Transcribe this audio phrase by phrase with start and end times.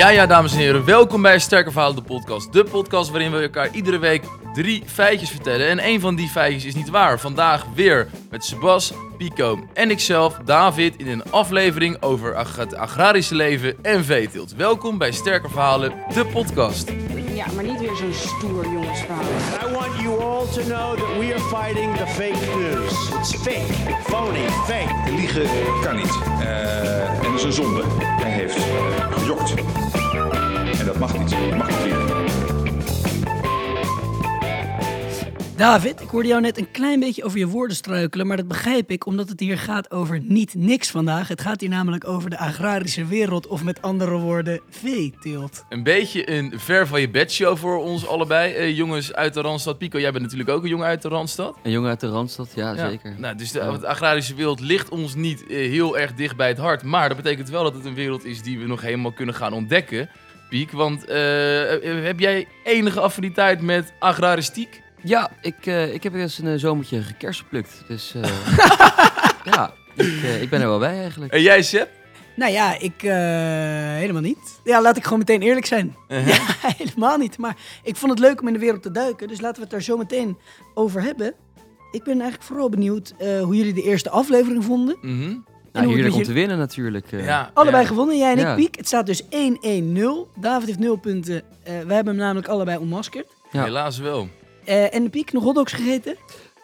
[0.00, 2.52] Ja, ja, dames en heren, welkom bij Sterke Verhalen, de podcast.
[2.52, 5.68] De podcast waarin we elkaar iedere week drie feitjes vertellen.
[5.68, 7.20] En een van die feitjes is niet waar.
[7.20, 13.76] Vandaag weer met Sebas, Pico en ikzelf, David, in een aflevering over het agrarische leven
[13.82, 14.54] en veeteelt.
[14.54, 16.90] Welkom bij Sterke Verhalen, de podcast.
[17.40, 19.22] Ja, maar niet weer zo'n stoer jongensverhaal.
[19.22, 23.10] I want you all to know that we are fighting the fake news.
[23.18, 25.10] It's fake, phony, fake.
[25.16, 25.46] Liegen
[25.82, 26.18] kan niet.
[26.40, 27.82] Eh, en dat is een zonde.
[28.00, 29.54] Hij heeft eh, gejokt.
[30.80, 31.30] En dat mag niet.
[31.30, 32.49] Je mag niet liegen.
[35.60, 38.90] David, ik hoorde jou net een klein beetje over je woorden struikelen, maar dat begrijp
[38.90, 41.28] ik omdat het hier gaat over niet niks vandaag.
[41.28, 45.64] Het gaat hier namelijk over de agrarische wereld, of met andere woorden, veeteelt.
[45.68, 48.52] Een beetje een ver van je bedshow voor ons allebei.
[48.54, 49.78] Eh, jongens uit de Randstad.
[49.78, 51.56] Pico, jij bent natuurlijk ook een jongen uit de Randstad.
[51.62, 52.88] Een jongen uit de Randstad, ja, Ja.
[52.88, 53.14] zeker.
[53.18, 56.58] Nou, dus de, de agrarische wereld ligt ons niet eh, heel erg dicht bij het
[56.58, 56.82] hart.
[56.82, 59.52] Maar dat betekent wel dat het een wereld is die we nog helemaal kunnen gaan
[59.52, 60.08] ontdekken.
[60.48, 64.82] Piek, want eh, eh, heb jij enige affiniteit met agraristiek?
[65.02, 67.82] Ja, ik, eh, ik heb eens een eh, zomertje gekersenplukt.
[67.88, 68.22] Dus eh,
[69.52, 71.32] ja, ik, ik ben er wel bij eigenlijk.
[71.32, 71.88] En jij, Seb?
[72.36, 73.12] Nou ja, ik eh,
[73.96, 74.60] helemaal niet.
[74.64, 75.96] Ja, laat ik gewoon meteen eerlijk zijn.
[76.08, 76.38] Ja,
[76.76, 77.38] helemaal niet.
[77.38, 79.70] Maar ik vond het leuk om in de wereld te duiken, dus laten we het
[79.70, 80.38] daar zo meteen
[80.74, 81.34] over hebben.
[81.90, 84.96] Ik ben eigenlijk vooral benieuwd eh, hoe jullie de eerste aflevering vonden.
[85.00, 85.10] Mhm.
[85.22, 85.42] hoe
[85.72, 87.12] Nou, heerlijk met om te winnen natuurlijk.
[87.12, 87.24] eh.
[87.24, 87.88] Ja, Allebei ja.
[87.88, 88.54] gewonnen, jij en ik, Ja.
[88.54, 88.76] Piek.
[88.76, 89.28] Het staat dus 1-1-0.
[90.40, 91.42] David heeft 0 punten.
[91.62, 93.26] Eh wij hebben hem namelijk allebei ontmaskerd.
[93.50, 93.62] Ja.
[93.64, 94.28] Helaas wel.
[94.70, 96.16] Eh, en de Piek, nog hotdogs gegeten?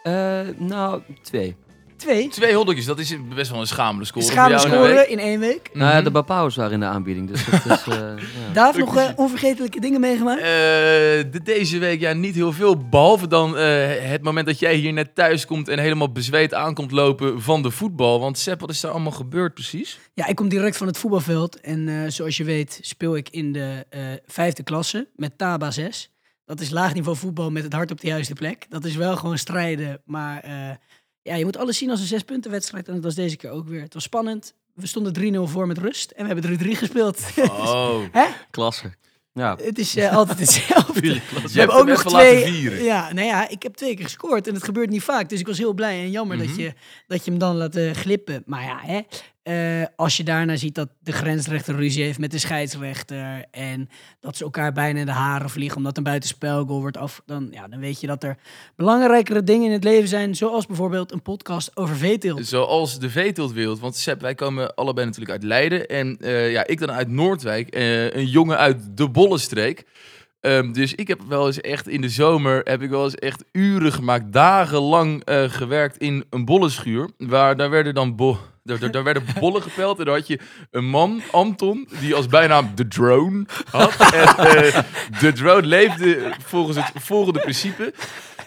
[0.03, 1.55] Eh, nou, twee.
[1.97, 2.27] Twee.
[2.27, 4.25] Twee hotdogjes, dat is best wel een schamele score.
[4.25, 5.09] Schamele voor jou in een scoren week.
[5.09, 5.69] in één week.
[5.73, 7.93] Nou ja, de Bapau's waren in de aanbieding, dus dat is...
[7.93, 7.99] eh,
[8.53, 8.71] ja.
[8.77, 10.39] Nog onvergetelijke dingen meegemaakt?
[10.39, 12.87] Eh, de- deze week ja, niet heel veel.
[12.89, 16.91] Behalve dan eh, het moment dat jij hier net thuis komt en helemaal bezweet aankomt
[16.91, 18.19] lopen van de voetbal.
[18.19, 19.99] Want Sepp, wat is daar allemaal gebeurd precies?
[20.13, 21.61] Ja, ik kom direct van het voetbalveld.
[21.61, 26.11] En eh, zoals je weet speel ik in de eh, vijfde klasse met Taba 6.
[26.47, 28.65] Dat is laag niveau voetbal met het hart op de juiste plek.
[28.69, 30.01] Dat is wel gewoon strijden.
[30.05, 30.75] Maar eh,
[31.21, 32.87] ja, je moet alles zien als een zespuntenwedstrijd.
[32.87, 33.81] En dat was deze keer ook weer.
[33.81, 34.53] Het was spannend.
[34.73, 36.11] We stonden 3-0 voor met rust.
[36.11, 37.19] En we hebben 3-3 gespeeld.
[37.37, 37.99] Oh,
[38.51, 38.93] Klasse.
[39.33, 41.07] Ja, Het is eh, altijd hetzelfde.
[41.07, 42.35] je We hebt hebben ook nog twee.
[42.39, 42.83] laten vieren.
[42.83, 45.29] Ja, nou ja, ik heb twee keer gescoord en het gebeurt niet vaak.
[45.29, 46.59] Dus ik was heel blij en jammer dat, Mhm.
[46.59, 46.73] je,
[47.07, 48.43] dat je hem dan laat eh, glippen.
[48.45, 49.01] Maar ja, hè,
[49.47, 53.45] eh, als je daarna ziet dat de grensrechter ruzie heeft met de scheidsrechter.
[53.51, 57.21] En dat ze elkaar bijna in de haren vliegen omdat een buitenspelgoal wordt af.
[57.25, 58.37] Dan, ja, dan weet je dat er
[58.75, 60.35] belangrijkere dingen in het leven zijn.
[60.35, 62.47] Zoals bijvoorbeeld een podcast over veeteelt.
[62.47, 63.79] Zoals de veeteeltwereld.
[63.79, 65.87] Want Sepp, wij komen allebei natuurlijk uit Leiden.
[65.87, 67.69] En eh, ja, ik dan uit Noordwijk.
[67.69, 69.85] eh, een jongen uit de Bollenstreek.
[70.39, 73.43] Ehm, dus ik heb wel eens echt in de zomer, heb ik wel eens echt
[73.51, 77.09] uren gemaakt, dagenlang eh, gewerkt in een bollenschuur.
[77.17, 80.39] Waar daar werden dan bo daar, daar, daar werden bollen gepeld en dan had je
[80.71, 84.13] een man, Anton, die als bijnaam de drone had.
[84.13, 84.79] En eh,
[85.19, 87.93] de drone leefde volgens het volgende principe.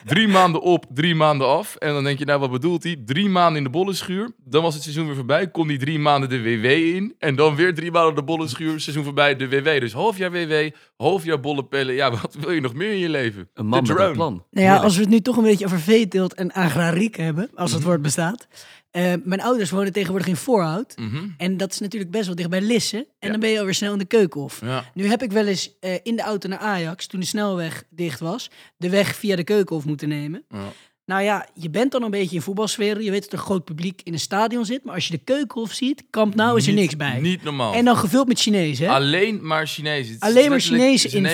[0.04, 1.76] Drie maanden op, drie maanden af.
[1.76, 2.96] En dan denk je, nou wat bedoelt hij?
[3.04, 4.30] Drie maanden in de bollenschuur.
[4.44, 5.50] Dan was het seizoen weer voorbij.
[5.50, 7.14] Kon die drie maanden de WW in.
[7.18, 8.80] En dan weer drie maanden de bollenschuur.
[8.80, 9.80] Seizoen voorbij, de WW.
[9.80, 11.94] Dus half jaar WW, half jaar bollenpellen.
[11.94, 13.48] Ja, wat wil je nog meer in je leven?
[13.54, 14.44] een man met een plan.
[14.50, 17.72] Nou ja, als we het nu toch een beetje over veeteelt en agrariek hebben, als
[17.72, 18.48] het woord bestaat.
[18.90, 20.96] Eh, mijn ouders wonen tegenwoordig in Voorhout.
[20.96, 21.28] Mhm.
[21.36, 22.96] En dat is natuurlijk best wel dicht bij Lisse.
[22.96, 23.30] En Ja.
[23.30, 24.60] dan ben je alweer snel in de keukenhof.
[24.64, 24.84] Ja.
[24.94, 28.20] Nu heb ik wel eens eh, in de auto naar Ajax, toen de snelweg dicht
[28.20, 30.44] was, de weg via de keukenhof moeten nemen.
[30.48, 30.72] Ja.
[31.04, 33.00] Nou ja, je bent dan een beetje in voetbalsfeer.
[33.02, 34.84] Je weet dat er groot publiek in een stadion zit.
[34.84, 37.20] Maar als je de keukenhof ziet, Kamp Nou is er niks bij.
[37.20, 37.74] Niet normaal.
[37.74, 38.86] En dan gevuld met Chinezen.
[38.86, 38.92] hè?
[38.92, 40.16] Alleen maar Chinezen.
[40.18, 41.24] Alleen maar Chinezen ze in,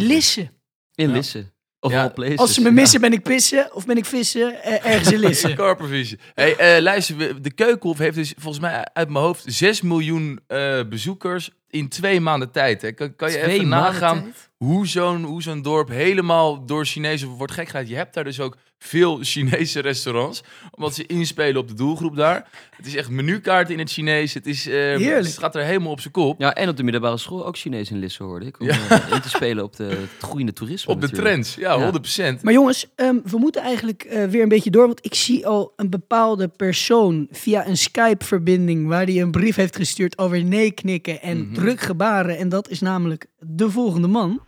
[0.00, 0.06] in.
[0.06, 0.50] Lisse.
[0.94, 1.14] In Ja.
[1.14, 1.52] Lisse.
[1.80, 2.36] Of Ja, all places.
[2.36, 5.52] Als ze me missen, ben ik pissen of ben ik vissen eh, ergens in Lisse.
[5.62, 6.18] Carpervisie.
[6.34, 10.80] Hey, eh, luister, de Keukenhof heeft dus volgens mij uit mijn hoofd 6 miljoen eh,
[10.88, 12.82] bezoekers in twee maanden tijd.
[12.82, 12.92] Hè.
[12.92, 14.47] Kan, kan je Twee even nagaan tijd?
[14.64, 17.86] Hoe zo'n hoe zo'n dorp helemaal door Chinezen wordt gek?
[17.86, 22.48] Je hebt daar dus ook veel Chinese restaurants, omdat ze inspelen op de doelgroep daar.
[22.76, 24.34] Het is echt menukaart in het Chinees.
[24.34, 25.26] Het, is, eh, Heerlijk.
[25.26, 26.40] het gaat er helemaal op zijn kop.
[26.40, 28.60] Ja, en op de middelbare school ook Chinees in Lisse hoorde ik.
[28.60, 28.72] Om Ja.
[28.88, 31.90] eh, in te spelen op de, het groeiende toerisme Op de trends, ja, Ja.
[31.92, 32.42] 100%.
[32.42, 34.86] Maar jongens, ehm, we moeten eigenlijk eh, weer een beetje door.
[34.86, 38.86] Want ik zie al een bepaalde persoon via een Skype-verbinding...
[38.88, 41.54] waar die een brief heeft gestuurd over nee knikken en Mhm.
[41.54, 42.38] druk gebaren.
[42.38, 44.40] En dat is namelijk de volgende man.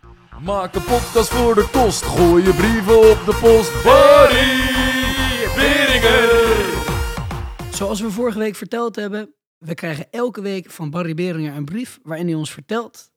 [0.43, 2.03] Maak een podcast voor de kost.
[2.03, 3.83] Gooi je brieven op de post.
[3.83, 4.69] Barry
[5.55, 6.29] Beringen.
[7.73, 9.33] Zoals we vorige week verteld hebben...
[9.57, 11.99] we krijgen elke week van Barry Beringer een brief...
[12.03, 13.11] waarin hij ons vertelt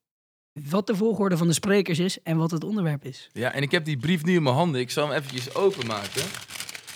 [0.52, 2.22] wat de volgorde van de sprekers is...
[2.22, 3.30] en wat het onderwerp is.
[3.32, 4.80] Ja, en ik heb die brief nu in mijn handen.
[4.80, 6.22] Ik zal hem eventjes openmaken.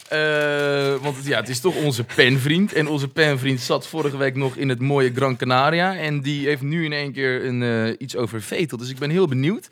[0.08, 2.72] Eh, want ja, het is toch onze penvriend.
[2.72, 5.96] En onze penvriend zat vorige week nog in het mooie Gran Canaria.
[5.96, 8.78] En die heeft nu in één keer een, eh, iets over vetel.
[8.78, 9.68] Dus ik ben heel benieuwd.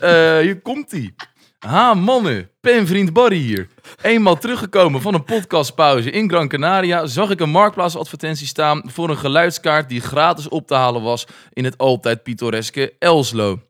[0.00, 1.14] Eh, hier komt hij.
[1.58, 2.50] Ha, mannen.
[2.60, 3.68] Penvriend Barry hier.
[4.02, 7.06] Eenmaal teruggekomen van een podcastpauze in Gran Canaria...
[7.06, 9.88] zag ik een marktplaatsadvertentie staan voor een geluidskaart...
[9.88, 13.60] die gratis op te halen was in het altijd pittoreske Elslo.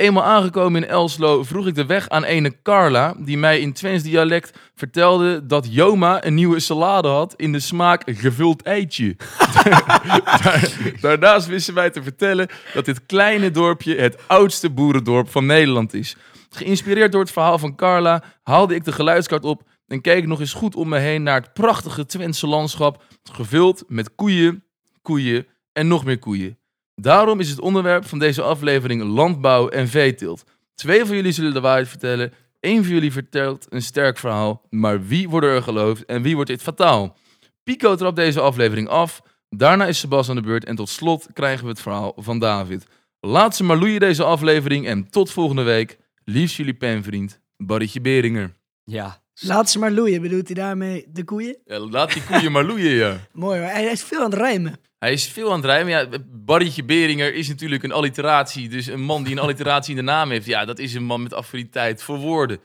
[0.00, 4.02] Eenmaal aangekomen in Elslo vroeg ik de weg aan ene Carla, die mij in Twents
[4.02, 9.16] dialect vertelde dat Joma een nieuwe salade had in de smaak gevuld eitje.
[10.42, 15.94] Daar- daarnaast wisten wij te vertellen dat dit kleine dorpje het oudste boerendorp van Nederland
[15.94, 16.16] is.
[16.50, 20.52] Geïnspireerd door het verhaal van Carla haalde ik de geluidskaart op en keek nog eens
[20.52, 24.64] goed om me heen naar het prachtige Twentse landschap, gevuld met koeien,
[25.02, 26.58] koeien en nog meer koeien.
[27.00, 30.44] Daarom is het onderwerp van deze aflevering landbouw en veeteelt.
[30.74, 32.32] Twee van jullie zullen de waarheid vertellen.
[32.60, 34.66] Eén van jullie vertelt een sterk verhaal.
[34.70, 37.16] Maar wie wordt er geloofd en wie wordt dit fataal?
[37.62, 39.22] Pico trapt deze aflevering af.
[39.48, 40.64] Daarna is Sebas aan de beurt.
[40.64, 42.86] En tot slot krijgen we het verhaal van David.
[43.20, 44.86] Laat ze maar loeien deze aflevering.
[44.86, 45.98] En tot volgende week.
[46.24, 48.56] Liefst jullie penvriend, Barrytje Beringer.
[48.84, 49.19] Ja.
[49.42, 51.56] Laat ze maar loeien, bedoelt hij daarmee de koeien?
[51.64, 53.16] Ja, laat die koeien maar loeien, ja.
[53.32, 54.80] Mooi hoor, hij hij is veel aan het rijmen.
[54.98, 55.92] Hij is veel aan het rijmen.
[55.92, 58.68] Ja, Barrytje Beringer is natuurlijk een alliteratie.
[58.68, 60.46] Dus een man die een alliteratie in de naam heeft.
[60.46, 62.60] Ja, dat is een man met affiniteit voor woorden.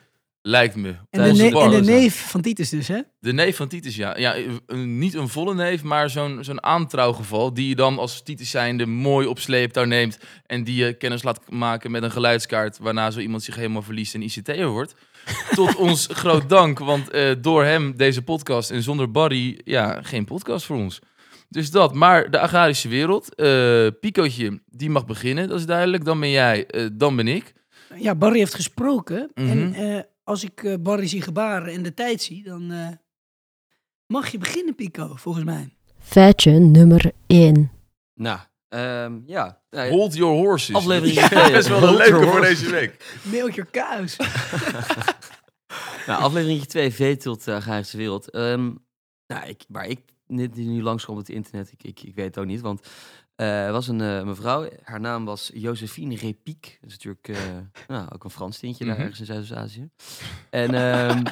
[0.47, 0.87] Lijkt me.
[1.09, 1.69] En de, Onze ne- en Bar.
[1.69, 2.99] de neef van Titus dus, hè?
[3.19, 4.17] De neef van Titus, ja.
[4.17, 4.35] ja
[4.67, 7.53] een- niet een volle neef, maar zo'n zo'n aantrouwgeval.
[7.53, 10.17] Die je dan als Titus zijnde mooi op sleeptouw neemt.
[10.45, 12.77] En die je kennis laat maken met een geluidskaart.
[12.77, 14.95] Waarna zo iemand zich helemaal verliest en ICT'er wordt.
[15.55, 20.25] Tot ons groot dank, want eh, door hem deze podcast en zonder Barry, ja, geen
[20.25, 20.99] podcast voor ons.
[21.49, 23.35] Dus dat, maar de agrarische wereld.
[23.35, 26.05] eh Picootje, die mag beginnen, dat is duidelijk.
[26.05, 27.53] Dan ben jij, eh, dan ben ik.
[27.99, 29.31] Ja, Barry heeft gesproken.
[29.33, 29.73] En Mhm.
[29.73, 32.87] eh, als ik eh, Barry zie gebaren en de tijd zie, dan eh,
[34.05, 35.75] mag je beginnen, Pico, volgens mij.
[35.99, 37.71] Feitje nummer 1.
[38.13, 38.39] Nou,
[38.69, 39.61] ehm, ja.
[39.69, 40.75] Hold your horses.
[40.75, 43.19] Aflevering Ja, twee, best wel een leuke voor deze week.
[43.23, 44.17] Milk your cows.
[46.07, 48.29] Nou, aflevering 2, Veetelt, uh, Agrarische Wereld.
[48.29, 48.71] Ehm,
[49.27, 52.37] nou, ik, waar ik net nu langskom op het internet, ik, ik, ik weet het
[52.37, 52.87] ook niet, want
[53.35, 56.71] eh, er was een eh, mevrouw, haar naam was Josephine Repique.
[56.81, 57.37] Dat is natuurlijk eh,
[57.87, 59.01] nou, ook een Frans tintje daar Mhm.
[59.01, 59.89] ergens in Zuidoost-Azië.
[60.49, 61.23] En ehm,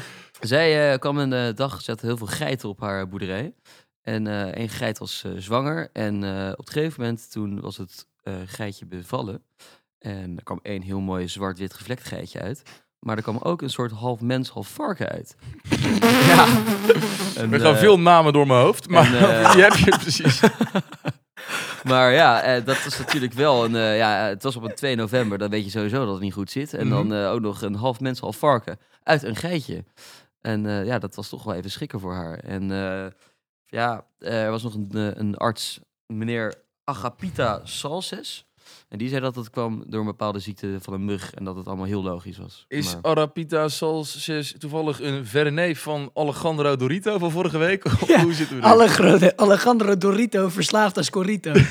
[0.40, 3.54] zij eh, kwam een eh, dag, ze had heel veel geiten op haar boerderij.
[4.02, 7.76] En eh één geit was eh, zwanger en eh, op het gegeven moment toen was
[7.76, 9.42] het eh, geitje bevallen.
[9.98, 12.62] En er kwam één heel mooi zwart-wit gevlekt geitje uit.
[12.98, 15.36] Maar er kwam ook een soort half mens, half varken uit.
[16.32, 16.46] ja.
[17.36, 20.40] En, Er gaan eh, veel namen door mijn hoofd, maar eh, die heb je precies.
[21.84, 23.76] Maar ja, eh, dat is natuurlijk wel een...
[23.76, 26.32] eh, ja, het was op een 2 november, dan weet je sowieso dat het niet
[26.32, 26.74] goed zit.
[26.74, 27.16] En dan Mhm.
[27.16, 29.84] eh, ook nog een half mens, half varken uit een geitje.
[30.40, 32.38] En ja, dat was toch wel even schrikken voor haar.
[32.38, 32.68] En
[33.66, 34.88] ja, er was nog een,
[35.20, 38.46] een arts, meneer Agapita Salses.
[38.92, 41.34] En die zei dat het kwam door een bepaalde ziekte van een mug.
[41.34, 42.64] En dat het allemaal heel logisch was.
[42.68, 47.84] Is Maar- Arapita Salses toevallig een verre neef van Alejandro Dorito van vorige week?
[48.06, 51.52] Ja, hoe zitten we Allegro- Alejandro Dorito verslaafd als Corito.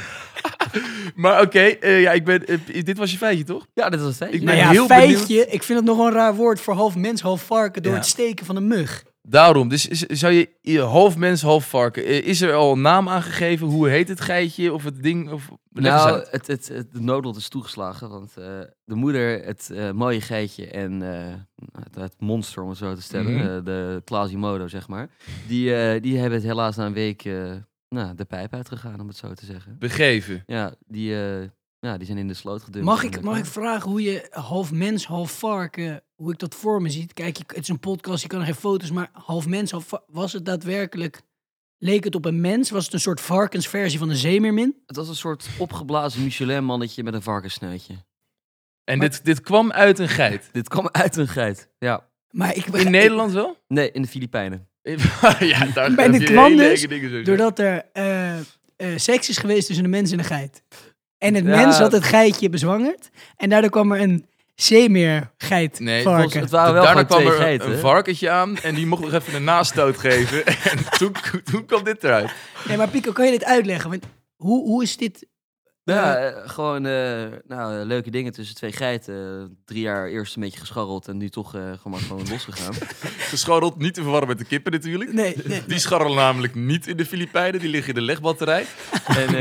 [1.16, 3.66] Maar oké, eh, ja, ik ben, eh, dit was je feitje, toch?
[3.74, 4.40] Ja, dit was het feitje.
[4.40, 5.48] Ik ben nou ja, heel feitje.
[5.48, 7.98] Ik vind het nog wel een raar woord voor half mens, half varken door Ja.
[7.98, 9.04] het steken van een mug.
[9.28, 12.04] Daarom, dus is- zou je je half mens, half varken...
[12.06, 13.68] eh, Is er al een naam aangegeven?
[13.68, 15.32] Hoe heet het geitje of het ding?
[15.32, 18.46] Of, Nou, het, het, noodlot is toegeslagen, want eh,
[18.84, 21.34] de moeder, het eh, mooie geitje en eh,
[21.84, 23.64] het, het monster, om het zo te stellen, Mhm.
[23.64, 25.10] de Quasimodo, zeg maar,
[25.48, 27.52] die, die hebben het helaas na een week eh,
[27.90, 29.76] nou, de pijp uitgegaan, om het zo te zeggen.
[29.80, 30.44] Begeven.
[30.46, 31.48] Ja, die, eh,
[31.80, 32.88] ja, die zijn in de sloot gedumpt.
[32.88, 36.82] Mag ik, mag ik vragen hoe je half mens, half varken, hoe ik dat voor
[36.82, 37.14] me ziet?
[37.14, 40.34] Kijk, het is een podcast, je kan er geen foto's, maar half mens, half was
[40.34, 41.22] het daadwerkelijk,
[41.78, 42.70] leek het op een mens?
[42.70, 44.76] Was het een soort varkensversie van een zeemermin?
[44.86, 47.94] Het was een soort opgeblazen Michelin-mannetje met een varkensneutje.
[48.84, 50.50] En Maar- dit, dit kwam uit een geit.
[50.52, 51.70] Dit kwam uit een geit.
[51.80, 52.10] Ja.
[52.30, 53.58] Maar ik In Nederland wel?
[53.68, 54.68] Nee, in de Filipijnen.
[55.40, 58.44] ja, daar dit je kwam dus enge dingen zo Doordat er eh, eh,
[58.96, 60.64] seks is geweest tussen een mens en een geit.
[61.18, 61.56] En het Ja.
[61.56, 63.10] mens had het geitje bezwangerd.
[63.38, 64.26] En daardoor kwam er een
[64.64, 66.22] zeemeergeit Nee, varken.
[66.22, 67.72] volgens- het waren wel Daarna kwam twee er een- geiten.
[67.72, 70.46] een varkentje aan en die mocht nog even een nastoot geven.
[70.72, 72.32] En toen, toen kwam dit eruit.
[72.68, 73.90] Nee, maar Pico, kan je dit uitleggen?
[73.90, 74.04] Want
[74.36, 75.30] hoe, hoe is dit...
[75.84, 79.58] Ja, eh, eh, gewoon eh, nou, leuke dingen tussen twee geiten.
[79.66, 82.74] Drie jaar eerst een beetje gescharreld en nu toch eh, gewoon, maar gewoon losgegaan.
[83.30, 85.14] Gescharreld, niet te verwarren met de kippen natuurlijk.
[85.14, 85.64] nee, nee.
[85.68, 88.66] Die scharrelen namelijk niet in de Filipijnen, die liggen in de legbatterij.
[89.08, 89.28] en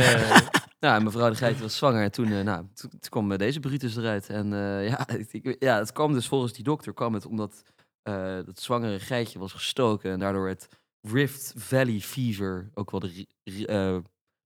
[0.81, 3.97] nou, mevrouw de geit was zwanger en toen, eh, nou, toen, toen kwam deze Brutus
[3.97, 4.29] eruit.
[4.29, 7.63] En eh, ja, ik, ja, het kwam dus volgens die dokter kwam het omdat
[8.03, 10.69] eh, dat zwangere geitje was gestoken en daardoor het
[11.01, 13.97] Rift Valley Fever, ook wel de, eh,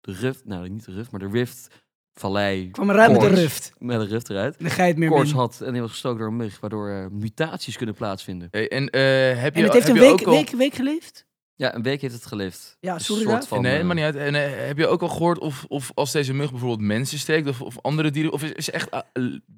[0.01, 1.67] de Rift, nou niet de Rift, maar de Rift
[2.13, 2.71] Vallei.
[2.71, 3.73] kwam eruit met de ruft.
[3.77, 4.59] Met een Rift eruit.
[4.59, 7.95] De geit meer Koorts had en die was gestoken door een mug, waardoor mutaties kunnen
[7.95, 8.47] plaatsvinden.
[8.51, 10.33] Hey, en eh, heb je, En het heeft heb een week, ook al...
[10.33, 11.25] week, week geleefd?
[11.55, 12.77] Ja, een week heeft het geleefd.
[12.79, 13.47] Ja, Een sorry soort daar.
[13.47, 14.15] van, nee, eh, maar niet uit.
[14.15, 17.47] En eh, heb je ook al gehoord of, of als deze mug bijvoorbeeld mensen steekt
[17.47, 18.99] of, of andere dieren, of is, is echt eh,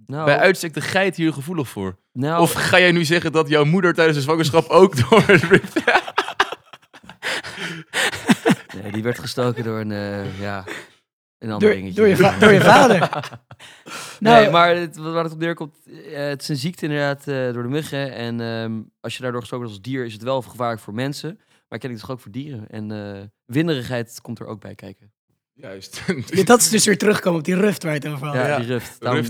[0.05, 1.97] nou, bij uitstek de geit hier gevoelig voor?
[2.11, 5.43] nou, Of ga jij nu zeggen dat jouw moeder tijdens de zwangerschap ook door het
[5.51, 5.73] rift...
[8.81, 10.63] nee, die werd gestoken door een, eh, ja,
[11.39, 11.95] een ander Door, dingetje.
[11.99, 12.99] door, je va- door je vader.
[14.19, 17.53] nou, nee, maar het, waar het op neerkomt, eh, het is een ziekte inderdaad eh,
[17.53, 18.13] door de muggen.
[18.13, 21.39] En ehm, als je daardoor gestoken wordt als dier, is het wel gevaarlijk voor mensen.
[21.67, 22.69] Maar ken ik toch ook voor dieren.
[22.69, 25.13] En eh winderigheid komt er ook bij kijken.
[25.53, 26.01] Juist.
[26.45, 28.35] dat is dus weer terugkomen op die ruft waar je het over had.
[28.35, 28.57] Ja, ja.
[28.57, 28.79] die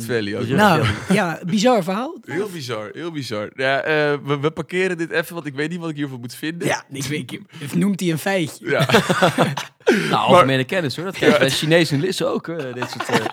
[0.06, 0.44] Valley de ook.
[0.44, 1.16] Rift Nou, Valley.
[1.16, 2.18] ja, bizar verhaal.
[2.26, 3.52] Heel bizar, heel bizar.
[3.56, 6.36] Ja, eh, we, we parkeren dit even, want ik weet niet wat ik hiervoor moet
[6.36, 6.68] vinden.
[6.68, 8.70] Ja, ik weet, of noemt hij een feitje.
[8.70, 8.88] Ja.
[9.86, 11.06] Nou, algemene kennis hoor.
[11.06, 12.48] Dat krijg je bij Chinees en Lissen ook.
[12.48, 13.26] hoor, dit soort, eh,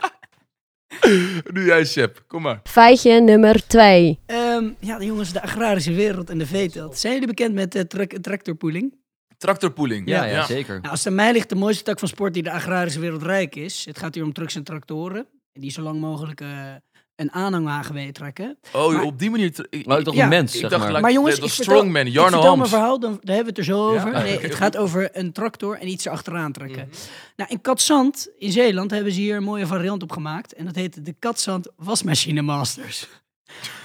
[1.52, 2.24] nu jij, Seb.
[2.26, 2.60] Kom maar.
[2.64, 4.18] Feitje nummer 2.
[4.26, 6.98] Ehm, ja, de jongens, de agrarische wereld en de veeteelt.
[6.98, 8.94] Zijn jullie bekend met de tra tractorpooling?
[9.38, 10.08] Tractorpooling.
[10.08, 10.74] ja, ja, zeker.
[10.74, 13.22] Nou, als het aan mij ligt, de mooiste tak van sport die de agrarische wereld
[13.22, 13.84] rijk is.
[13.84, 15.26] Het gaat hier om trucks en tractoren.
[15.52, 16.48] Die zo lang mogelijk eh,
[17.22, 18.58] een aanhangwagen meetrekken.
[18.72, 19.66] Oh, Maar- op die manier...
[19.70, 20.86] ik- Maar toch Ja, een mens, ik zeg dacht maar.
[20.86, 22.70] gelijk- Maar jongens, de- ik de vertel, strongman, ik Jarno vertel mijn Hams.
[22.70, 24.12] verhaal, dan, daar hebben we het er zo over.
[24.12, 24.22] Ja?
[24.22, 26.90] Nee, Oké, het gaat over een tractor en iets erachteraan trekken.
[27.36, 30.52] Nou, in Katzand, in Zeeland, hebben ze hier een mooie variant op gemaakt.
[30.54, 33.08] En dat heet de Katzand Wasmachine Masters.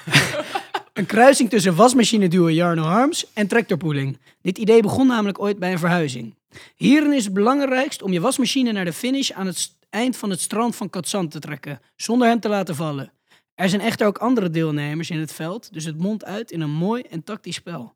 [0.93, 4.19] een kruising tussen wasmachine-duo Jarno Harms en tractorpooling.
[4.41, 6.35] Dit idee begon namelijk ooit bij een verhuizing.
[6.75, 10.39] Hierin is het belangrijkst om je wasmachine naar de finish aan het eind van het
[10.41, 13.11] strand van Katzand te trekken, zonder hem te laten vallen.
[13.57, 16.71] Er zijn echter ook andere deelnemers in het veld, dus het mondt uit in een
[16.71, 17.95] mooi en tactisch spel.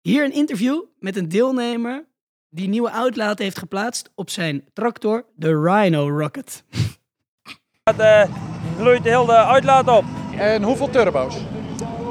[0.00, 2.06] Hier een interview met een deelnemer
[2.48, 6.64] die nieuwe uitlaten heeft geplaatst op zijn tractor, de Rhino Rocket.
[7.90, 8.36] Het eh,
[8.78, 10.04] gloeit de hele uitlaat op.
[10.38, 11.36] En hoeveel turbo's?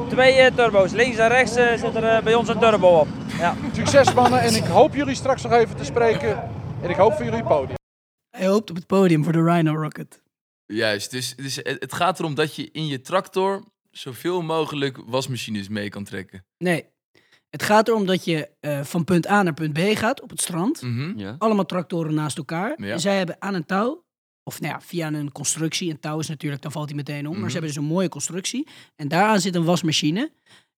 [0.10, 0.91] Twee eh, turbo's.
[0.91, 3.07] Links en rechts eh, zit er bij ons een turbo op.
[3.38, 3.55] Ja.
[3.74, 6.50] Succes mannen en ik hoop jullie straks nog even te spreken.
[6.81, 7.77] En ik hoop voor jullie podium.
[8.29, 10.24] Hij hoopt op het podium voor de Rhino Rocket.
[10.65, 15.67] Juist, dus, dus het het gaat erom dat je in je tractor zoveel mogelijk wasmachines
[15.67, 16.45] mee kan trekken.
[16.57, 16.86] Nee,
[17.50, 20.41] het gaat erom dat je eh, van punt A naar punt B gaat op het
[20.41, 20.81] strand.
[20.81, 21.19] Mhm.
[21.19, 21.36] Ja.
[21.38, 22.84] Allemaal tractoren naast elkaar.
[22.84, 22.91] Ja.
[22.91, 24.05] En zij hebben aan een touw,
[24.43, 25.89] of nou ja, via een constructie.
[25.89, 27.31] Een touw is natuurlijk, dan valt hij meteen om.
[27.31, 27.39] Mhm.
[27.39, 28.67] Maar ze hebben dus een mooie constructie.
[28.95, 30.31] En daaraan zit een wasmachine.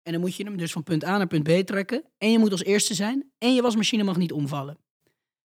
[0.03, 2.03] En dan moet je hem dus van punt A naar punt B trekken.
[2.17, 3.31] En je moet als eerste zijn.
[3.37, 4.77] En je wasmachine mag niet omvallen.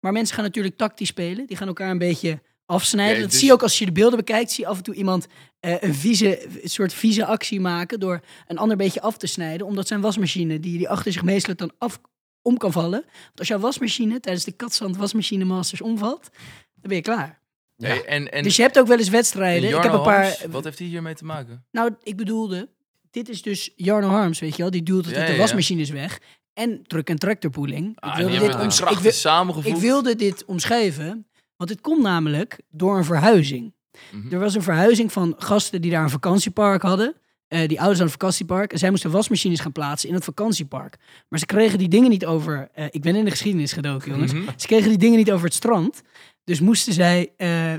[0.01, 1.47] Maar mensen gaan natuurlijk tactisch spelen.
[1.47, 3.15] Die gaan elkaar een beetje afsnijden.
[3.15, 4.51] Ja, dat dus- zie je ook als je de beelden bekijkt.
[4.51, 5.27] Zie je af en toe iemand
[5.61, 8.01] eh, een, vieze, een soort vieze actie maken.
[8.01, 9.67] Door een ander beetje af te snijden.
[9.67, 12.01] Omdat zijn wasmachine, die, die achter zich meestal dan af
[12.43, 13.05] om kan vallen.
[13.25, 16.29] Want als jouw wasmachine tijdens de Katzand wasmachine masters omvalt.
[16.33, 17.43] Dan ben je klaar.
[17.77, 19.69] Hey, en, en, dus je hebt ook wel eens en wedstrijden.
[19.77, 20.37] Ik heb een paar.
[20.51, 21.65] Wat heeft hij hiermee te maken?
[21.71, 22.69] Nou, ik bedoelde,
[23.11, 24.71] dit is dus Jarno Harms, weet je wel.
[24.71, 25.39] Die duwt het Ja, de ja, ja.
[25.39, 26.21] wasmachines weg.
[26.53, 28.01] En truck- en tractorpooling.
[28.01, 33.05] Ah, ik, wilde dit wil- ik wilde dit omschrijven, want het komt namelijk door een
[33.05, 33.75] verhuizing.
[34.13, 34.33] Mhm.
[34.33, 37.15] Er was een verhuizing van gasten die daar een vakantiepark hadden.
[37.55, 38.73] Eh, die ouders aan het vakantiepark.
[38.73, 40.97] En zij moesten wasmachines gaan plaatsen in het vakantiepark.
[41.29, 42.69] Maar ze kregen die dingen niet over...
[42.73, 44.33] eh, ik ben in de geschiedenis gedoken, jongens.
[44.33, 44.49] Mhm.
[44.57, 46.03] Ze kregen die dingen niet over het strand.
[46.45, 47.73] Dus moesten zij eh,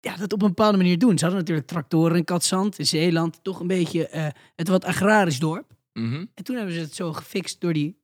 [0.00, 1.18] ja, dat op een bepaalde manier doen.
[1.18, 3.38] Ze hadden natuurlijk tractoren in Katzand, in Zeeland.
[3.42, 5.72] Toch een beetje het wat agrarisch dorp.
[5.92, 6.24] Mhm.
[6.34, 7.96] En toen hebben ze het zo gefixt door die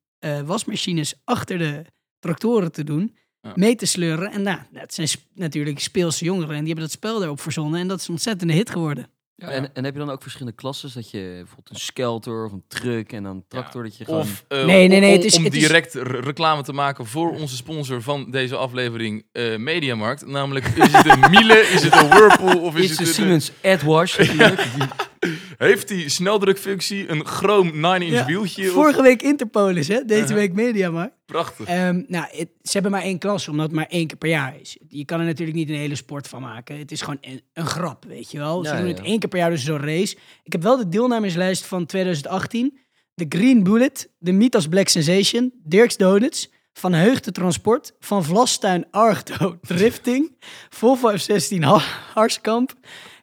[0.44, 1.84] wasmachines achter de
[2.18, 3.16] tractoren te doen.
[3.42, 3.52] Ja.
[3.54, 4.32] Mee te sleuren.
[4.32, 6.48] En nou, dat zijn sp- natuurlijk speelse jongeren.
[6.50, 7.80] En die hebben dat spel daarop verzonnen.
[7.80, 9.06] En dat is een ontzettende hit geworden.
[9.36, 10.92] Ja, en, en heb je dan ook verschillende klasses?
[10.92, 14.20] Dat je bijvoorbeeld een skelter of een truck en dan een tractor dat je gewoon...
[14.20, 17.06] Of eh, Nee, nee, nee, om, het is- om het direct re- reclame te maken
[17.06, 20.26] voor onze sponsor van deze aflevering, eh Mediamarkt.
[20.26, 23.12] Namelijk, is het een Miele, is het een Whirlpool of is Is het de een...
[23.14, 23.52] Siemens
[24.18, 24.62] natuurlijk.
[24.78, 24.88] Die-
[25.58, 28.66] Heeft die sneldrukfunctie, een chroom 9-inch Ja, wieltje?
[28.66, 30.04] of- Vorige week Interpolis, hè?
[30.04, 31.12] Deze week Media maar.
[31.26, 31.66] Prachtig.
[31.66, 34.54] Ehm, nou, het- ze hebben maar één klas, omdat het maar één keer per jaar
[34.60, 34.76] is.
[34.88, 36.78] Je kan er natuurlijk niet een hele sport van maken.
[36.78, 38.64] Het is gewoon een, een grap, weet je wel.
[38.64, 40.16] Ze Ja, doen ja, het één keer per jaar, dus zo'n race.
[40.44, 42.78] Ik heb wel de deelnemerslijst van 2018.
[43.14, 49.58] De Green Bullet, de Mitas Black Sensation, Dirks Donuts, Van Heugde Transport, Van Vlastuin Argto
[49.66, 50.36] Drifting,
[50.68, 51.84] Volvo F16 Ha-
[52.14, 52.72] Harskamp,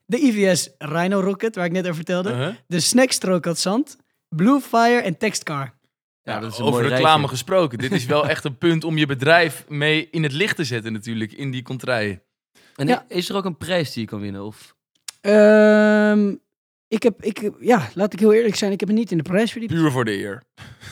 [0.07, 2.55] de IVS Rhino Rocket, waar ik net over vertelde, Uh-huh.
[2.67, 3.97] de Snackstrook at Zand,
[4.29, 5.75] Blue Fire en Textcar.
[6.21, 7.27] Ja, dat is een Over reclame rijtje.
[7.27, 7.77] gesproken.
[7.77, 10.93] Dit is wel echt een punt om je bedrijf mee in het licht te zetten
[10.93, 12.21] natuurlijk, in die contraien.
[12.75, 13.05] En Ja.
[13.07, 14.43] is er ook een prijs die je kan winnen?
[14.45, 14.75] Of...
[15.21, 16.35] Ehm,
[16.89, 19.23] Ik heb, ik, ja, laat ik heel eerlijk zijn, ik heb me niet in de
[19.23, 19.73] prijs verdiept.
[19.73, 20.43] Puur voor de eer.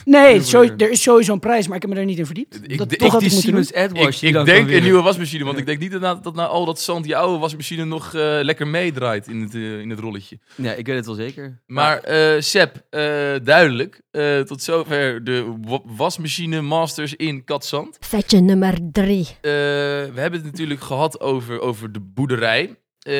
[0.04, 2.26] Nee, zo, de- er is sowieso een prijs, maar ik heb me daar niet in
[2.26, 2.60] verdiept.
[2.62, 3.30] Ik dat de- toch ik die.
[3.30, 6.48] Siemens Ik, die ik denk een nieuwe wasmachine, want ik denk niet dat, dat nou
[6.50, 9.98] al dat zand je oude wasmachine nog eh, lekker meedraait in het, eh, in het
[9.98, 10.38] rolletje.
[10.54, 11.62] Ja, ik weet het wel zeker.
[11.66, 13.00] Maar eh Seb, eh,
[13.42, 17.96] duidelijk, eh, tot zover de wa- wasmachine masters in Katzand.
[18.00, 19.20] Feitje nummer 3.
[19.20, 22.76] Eh, we hebben het natuurlijk gehad over, over de boerderij.
[23.06, 23.12] Eh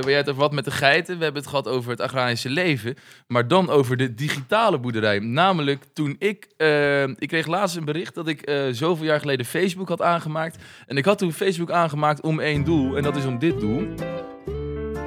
[0.00, 1.18] waar jij het over had met de geiten.
[1.18, 2.94] We hebben het gehad over het agrarische leven.
[3.26, 5.18] Maar dan over de digitale boerderij.
[5.18, 6.46] Namelijk toen ik...
[6.56, 10.56] eh, ik kreeg laatst een bericht dat ik eh, zoveel jaar geleden Facebook had aangemaakt.
[10.86, 12.96] En ik had toen Facebook aangemaakt om één doel.
[12.96, 13.86] En dat is om dit doel.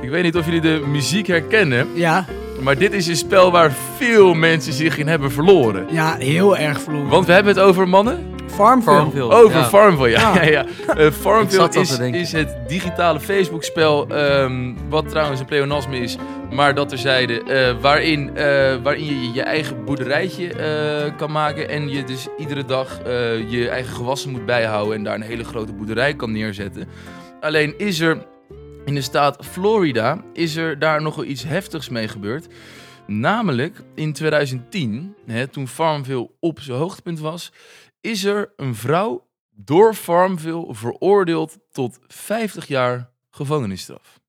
[0.01, 1.87] Ik weet niet of jullie de muziek herkennen.
[1.93, 2.25] Ja,
[2.61, 5.87] Maar dit is een spel waar veel mensen zich in hebben verloren.
[5.91, 7.09] ja, heel erg verloren.
[7.09, 8.28] Want we hebben het over mannen.
[8.49, 8.95] Farmville.
[8.95, 9.31] Farmville.
[9.31, 9.63] Over ja.
[9.63, 10.35] Farmville, ja.
[10.35, 10.43] Ja.
[10.43, 10.51] ja.
[10.51, 10.65] ja,
[10.95, 16.17] Eh, Farmville is, is het digitale Facebook-spel, ehm, wat trouwens een pleonasme is,
[16.51, 21.89] maar dat terzijde, eh waarin, eh, waarin je je eigen boerderijtje eh, kan maken en
[21.89, 25.73] je dus iedere dag eh, je eigen gewassen moet bijhouden en daar een hele grote
[25.73, 26.87] boerderij kan neerzetten.
[27.41, 28.25] Alleen is er
[28.85, 32.47] in de staat Florida, is er daar nogal iets heftigs mee gebeurd.
[33.07, 37.51] Namelijk in 2010, hè, toen Farmville op zijn hoogtepunt was,
[38.01, 44.19] is er een vrouw door Farmville veroordeeld tot 50 jaar gevangenisstraf.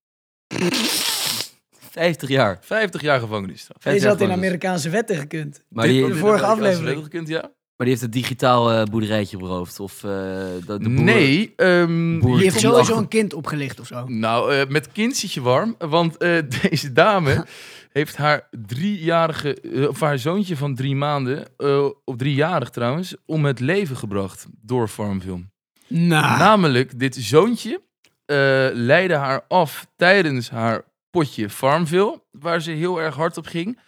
[1.91, 2.59] 50 jaar.
[2.61, 3.83] 50 jaar gevangenisstraf.
[3.83, 4.31] Deze had in.
[4.31, 5.65] Amerikaanse wetten gekund.
[5.69, 7.05] Maar die, de in vorige Amerikaanse aflevering.
[7.05, 7.53] gekund, ja?
[7.81, 9.81] Maar die heeft het digitaal eh, boerderijtje beroofd.
[9.81, 13.35] Of eh, de, de boeren- Nee, ehm, Boer- Die heeft komt sowieso achter- een kind
[13.35, 14.05] opgelicht of zo.
[14.07, 17.47] nou, eh, met kind zit je warm, want eh, deze dame
[17.93, 23.45] heeft haar driejarige, eh, of haar zoontje van drie maanden, eh of driejarig trouwens, om
[23.45, 25.49] het leven gebracht door Farmville.
[25.87, 27.83] Nou, Namelijk, dit zoontje
[28.27, 28.37] eh,
[28.73, 33.79] leidde haar af tijdens haar potje Farmville, waar ze heel erg hard op ging.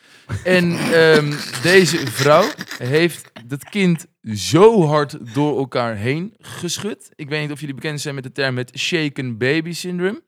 [0.44, 1.32] En ehm,
[1.62, 2.44] deze vrouw
[2.78, 7.10] heeft dat kind zo hard door elkaar heen geschud.
[7.14, 10.22] Ik weet niet of jullie bekend zijn met de term het shaken baby syndrome.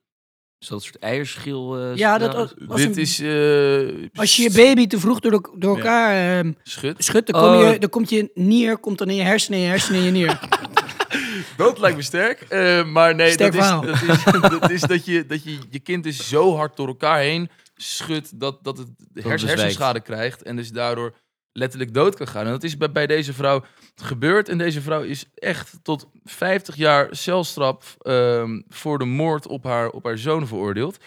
[0.59, 1.79] Is dat een soort eierschil?
[1.79, 3.19] eh, ja, dat was Dit een- is...
[3.21, 7.05] eh, als je je baby te vroeg door, door elkaar ehm, Schud.
[7.05, 7.73] schudt, dan, kom Oh.
[7.73, 10.11] je, dan komt je nier komt dan in je hersenen, in je hersenen, in je
[10.11, 10.41] nier.
[11.57, 12.41] Dat lijkt me sterk.
[12.41, 15.79] Eh, maar nee, Sterk dat is, dat, is, dat is dat je dat je, je
[15.79, 20.71] kind dus zo hard door elkaar heen schudt dat, dat het hersenschade krijgt en dus
[20.71, 21.15] daardoor
[21.55, 22.45] letterlijk dood kan gaan.
[22.45, 23.65] En dat is bij, bij deze vrouw
[23.95, 24.49] gebeurd.
[24.49, 29.91] En deze vrouw is echt tot 50 jaar celstraf ehm, voor de moord op haar,
[29.91, 30.99] op haar zoon veroordeeld.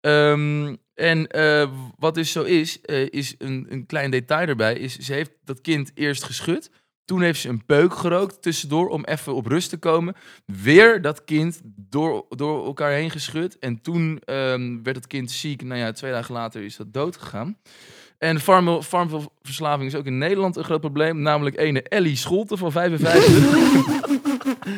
[0.00, 4.98] Ehm, en eh, wat dus zo is, eh, is een, een klein detail erbij, is
[4.98, 6.70] ze heeft dat kind eerst geschud.
[7.04, 10.14] Toen heeft ze een peuk gerookt tussendoor om even op rust te komen.
[10.46, 13.58] Weer dat kind door, door elkaar heen geschud.
[13.58, 15.62] En toen ehm, werd het kind ziek.
[15.62, 17.56] Nou ja, twee dagen later is dat dood gegaan.
[18.22, 21.22] En Farmville, Farmville verslaving is ook in Nederland een groot probleem.
[21.22, 24.10] Namelijk ene Ellie Scholte van 55.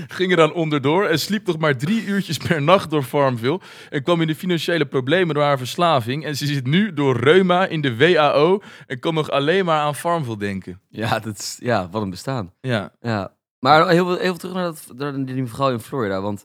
[0.17, 3.61] ging er dan onderdoor en sliep nog maar drie uurtjes per nacht door Farmville.
[3.91, 6.25] En kwam in de financiële problemen door haar verslaving.
[6.25, 9.95] En ze zit nu door reuma in de WAO en kan nog alleen maar aan
[9.95, 10.81] Farmville denken.
[10.89, 12.53] Ja, dat is, ja, wat een bestaan.
[12.61, 13.33] Ja, Ja.
[13.59, 16.21] Maar heel, veel- heel veel terug naar, dat, naar die mevrouw in Florida.
[16.21, 16.45] Want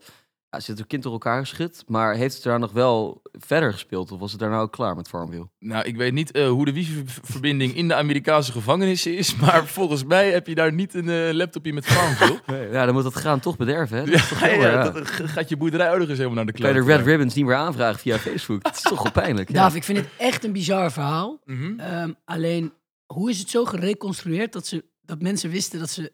[0.51, 1.83] ja, ze heeft haar kind door elkaar geschud.
[1.88, 4.12] Maar heeft het daar nog wel verder gespeeld?
[4.12, 5.49] Of was het daar nou ook klaar met Farmville?
[5.59, 9.35] nou ik weet niet eh, hoe de wifi-verbinding in de Amerikaanse gevangenissen is.
[9.41, 12.38] Maar volgens mij heb je daar niet een eh, laptopje met Farmville.
[12.71, 14.05] Ja, dan moet dat graan toch bederven, hè?
[14.05, 16.81] Dat is toch ja, dat gaat je boerderij ook eens helemaal naar de Kan je
[16.81, 18.63] de Red Ribbons niet meer aanvragen via Facebook?
[18.63, 19.47] Dat is toch wel pijnlijk.
[19.47, 19.53] Ja.
[19.53, 21.39] Daaf, ik vind het echt een bizar verhaal.
[21.45, 21.79] Mhm.
[21.79, 22.73] Ehm, alleen,
[23.05, 26.12] hoe is het zo gereconstrueerd dat, ze, dat mensen wisten dat ze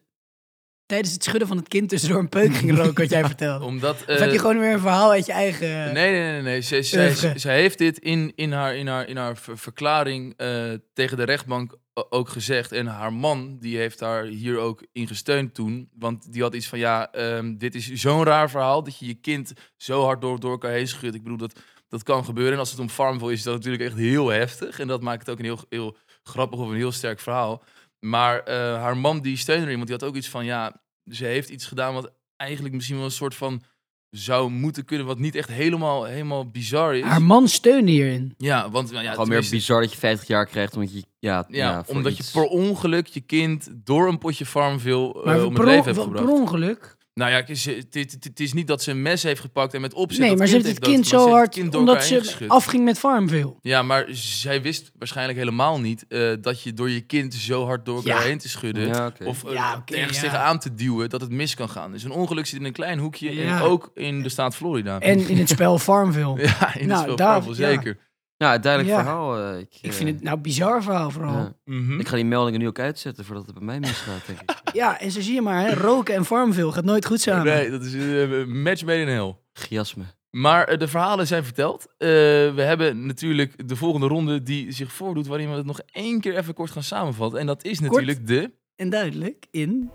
[0.86, 3.64] tijdens het schudden van het kind tussendoor een peuk gingen roken, wat jij vertelde?
[3.64, 5.68] Omdat, Of heb je eh, gewoon weer een verhaal uit je eigen...
[5.68, 6.42] Nee, nee, nee.
[6.42, 6.60] nee.
[6.60, 7.38] Zij, zij, Oeuvre.
[7.38, 11.22] zij heeft dit in, in haar, in haar, in haar ver- verklaring eh, tegen de
[11.22, 11.76] rechtbank
[12.10, 12.72] ook gezegd.
[12.72, 15.88] En haar man, die heeft haar hier ook in gesteund toen.
[15.98, 18.82] Want die had iets van, ja, ehm, dit is zo'n raar verhaal...
[18.82, 21.14] dat je je kind zo hard door, door elkaar heen schudt.
[21.14, 22.52] Ik bedoel, dat, dat kan gebeuren.
[22.52, 24.78] En als het om Farmville is, is dat natuurlijk echt heel heftig.
[24.78, 27.62] En dat maakt het ook een heel, heel grappig of een heel sterk verhaal.
[28.08, 30.80] Maar eh, haar man, die steunde erin, want die had ook iets van, ja...
[31.10, 33.62] ze heeft iets gedaan wat eigenlijk misschien wel een soort van
[34.10, 37.02] zou moeten kunnen, wat niet echt helemaal, helemaal bizar is.
[37.04, 38.34] Haar man steunde hierin.
[38.36, 41.02] Ja, want nou ja, Gewoon meer bizar dat je 50 jaar krijgt omdat je...
[41.18, 45.44] Ja, ja, omdat iets- je per ongeluk je kind door een potje Farmville eh, Maar
[45.44, 46.28] om per, het leven hebt per gebracht.
[46.40, 46.95] ongeluk.
[47.20, 50.28] Nou ja, het, is niet dat ze een mes heeft gepakt en met opzet Nee,
[50.28, 53.54] dat maar ze heeft het kind zo hard, kind omdat ze afging met Farmville.
[53.62, 57.84] Ja, maar zij wist waarschijnlijk helemaal niet eh, dat je door je kind zo hard
[57.84, 58.26] door elkaar Ja.
[58.26, 58.86] heen te schudden...
[58.86, 59.12] Ja.
[59.24, 60.22] Of eh, Ja, ergens ja.
[60.22, 61.92] tegenaan te duwen, dat het mis kan gaan.
[61.92, 63.56] Dus een ongeluk zit in een klein hoekje Ja.
[63.56, 65.00] en ook in de staat Florida.
[65.00, 66.40] En in het spel Farmville.
[66.42, 67.74] Ja, in Nou, het spel daar- Farmville, ja.
[67.74, 67.98] zeker.
[68.38, 69.02] Ja, het duidelijk Ja.
[69.02, 69.38] verhaal.
[69.38, 71.32] eh, ik, Ik eh, vind het nou een bizar verhaal vooral.
[71.34, 71.54] ja.
[71.64, 72.00] Mhm.
[72.00, 74.54] Ik ga die meldingen nu ook uitzetten voordat het bij mij misgaat, denk ik.
[74.72, 77.44] Ja, en zo zie je maar, hè, roken en Farmville gaat nooit goed samen.
[77.44, 79.36] Nee, dat is een match made in hell.
[79.52, 80.04] Chiasme.
[80.30, 81.86] Maar eh, de verhalen zijn verteld.
[81.98, 86.20] Eh, we hebben natuurlijk de volgende ronde die zich voordoet, waarin we het nog één
[86.20, 87.40] keer even kort gaan samenvatten.
[87.40, 88.50] En dat is natuurlijk de...
[88.76, 89.90] En duidelijk in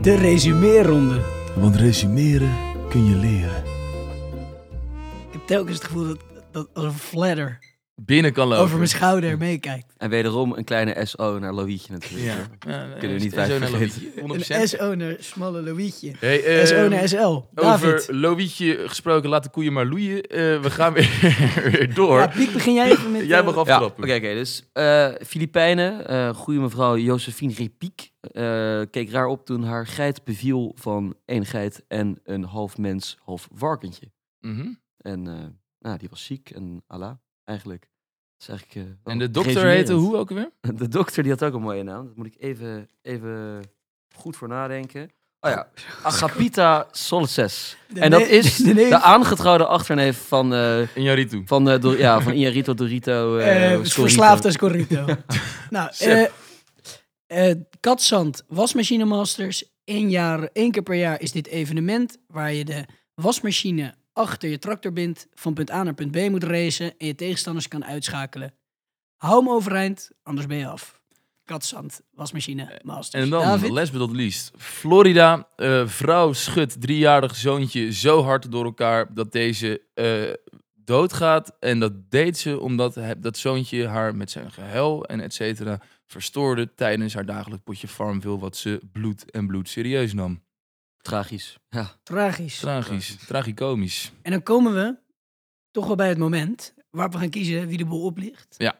[0.00, 1.20] de resumeeronde.
[1.56, 2.52] Want resumeren
[2.90, 3.62] kun je leren.
[5.26, 6.18] Ik heb telkens het gevoel dat,
[6.52, 7.58] dat als een fladder
[8.04, 8.62] Binnen kan lopen.
[8.64, 9.92] over mijn schouder meekijkt.
[9.96, 12.24] En wederom een kleine SO naar Loïetje natuurlijk.
[12.24, 12.86] Ja.
[12.98, 13.72] Kunnen we niet naar vergeten.
[13.72, 14.60] Loïetje, 100%.
[14.60, 16.12] Een SO naar smalle Loïetje.
[16.18, 17.40] Hey, SO naar SL.
[17.52, 17.88] David.
[18.00, 20.22] Over Loïetje gesproken, laat de koeien maar loeien.
[20.22, 21.10] Eh, we gaan weer,
[21.72, 22.18] weer door.
[22.18, 23.26] Ja, Piek, begin jij even met...
[23.26, 24.04] Jij eh, mag Ja, oké, aftrappen.
[24.04, 24.20] oké.
[24.20, 30.24] dus eh Filipijnen, eh goede mevrouw Josephine Repiek, eh, keek raar op toen haar geit
[30.24, 34.10] beviel van één geit en een half mens, half varkentje.
[34.40, 34.66] Mhm.
[34.96, 35.34] En eh,
[35.78, 37.12] nou, die was ziek en Allah,
[37.44, 37.90] eigenlijk.
[38.46, 40.50] Dat is eigenlijk, eh, En de dokter heette hoe ook alweer?
[40.82, 42.06] De dokter die had ook een mooie naam.
[42.06, 43.60] Dat moet ik even, even
[44.16, 45.10] goed voor nadenken.
[45.40, 45.68] Oh ja,
[46.02, 47.76] Agapita Solces.
[47.94, 51.42] En dat is de aangetrouwde achterneef van, eh Injaritu.
[51.46, 53.38] van, eh, Dor- ja, van Iarito Dorito.
[53.40, 53.84] Scorito.
[53.84, 55.04] verslaafd als Corrito.
[55.70, 56.26] nou, eh
[57.26, 59.64] eh Katzand Wasmachine Masters.
[59.84, 64.58] Eén, jaar, één keer per jaar is dit evenement waar je de wasmachine achter je
[64.58, 68.54] tractor bindt, van punt A naar punt B moet racen en je tegenstanders kan uitschakelen.
[69.16, 71.00] Hou hem overeind, anders ben je af.
[71.44, 73.24] Katzand Wasmachine Masters.
[73.24, 73.70] En dan, David?
[73.70, 75.48] last but not least, Florida.
[75.56, 80.32] eh, vrouw schudt driejarig zoontje zo hard door elkaar dat deze eh,
[80.74, 81.56] doodgaat.
[81.60, 86.74] En dat deed ze omdat dat zoontje haar met zijn gehuil en et cetera verstoorde
[86.74, 90.42] tijdens haar dagelijk potje Farmville, wat ze bloed en bloed serieus nam.
[91.02, 91.58] Tragisch.
[91.68, 91.90] Ja.
[92.02, 92.58] Tragisch.
[92.58, 94.12] Tragisch, tragicomisch.
[94.22, 94.96] En dan komen we
[95.70, 98.54] toch wel bij het moment waarop we gaan kiezen wie de boel oplicht.
[98.58, 98.78] Ja.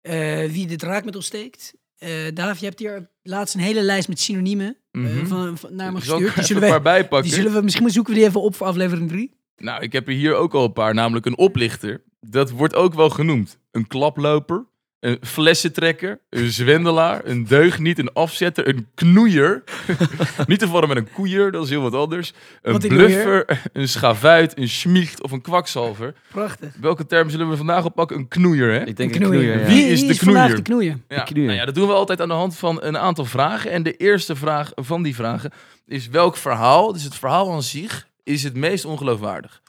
[0.00, 1.74] Eh, wie de draak met ons steekt.
[1.98, 5.26] Eh Daaf, je hebt hier laatst een hele lijst met synoniemen eh, Mhm.
[5.26, 6.18] van, van, naar me gestuurd.
[6.18, 7.22] Die even zullen, we, paar bijpakken?
[7.30, 9.34] die zullen we, misschien zoeken we die even op voor aflevering 3.
[9.56, 12.02] Nou, ik heb er hier ook al een paar, namelijk een oplichter.
[12.20, 13.58] Dat wordt ook wel genoemd.
[13.70, 14.66] Een klaploper,
[15.00, 19.62] een flessentrekker, een zwendelaar, een deugniet, een afzetter, een knoeier.
[20.46, 22.32] Niet te vormen met een koeier, dat is heel wat anders.
[22.62, 26.14] Een Wat een bluffer, een schavuit, een schmiecht of een kwakzalver.
[26.30, 26.74] Prachtig.
[26.80, 28.16] Welke term zullen we vandaag oppakken?
[28.16, 28.84] Een knoeier, hè?
[28.86, 29.52] Ik denk Een een knoeier.
[29.52, 29.60] knoeier.
[29.68, 29.74] ja.
[29.74, 30.56] Wie Wie is de vandaag knoeier?
[30.56, 30.98] de knoeier?
[31.08, 31.46] Ja, knoeier.
[31.46, 33.70] nou ja, dat doen we altijd aan de hand van een aantal vragen.
[33.70, 35.50] En de eerste vraag van die vragen
[35.86, 39.60] is welk verhaal, dus het verhaal aan zich, is het meest ongeloofwaardig?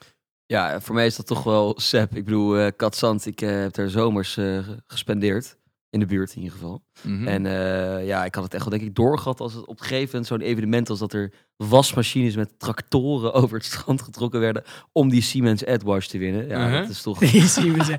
[0.47, 2.15] Ja, voor mij is dat toch wel Sep.
[2.15, 5.57] Ik bedoel, eh Katzand, ik eh, heb daar zomers eh, ge- gespendeerd.
[5.89, 6.83] In de buurt in ieder geval.
[7.01, 7.27] Mhm.
[7.27, 9.85] En eh, ja, ik had het echt wel denk ik doorgehad als het op een
[9.85, 14.63] gegeven moment zo'n evenement als dat er wasmachines met tractoren over het strand getrokken werden
[14.91, 16.47] om die Siemens AdWash te winnen.
[16.47, 16.81] Ja, Mhm.
[16.81, 17.23] dat is toch...
[17.25, 17.97] Ze.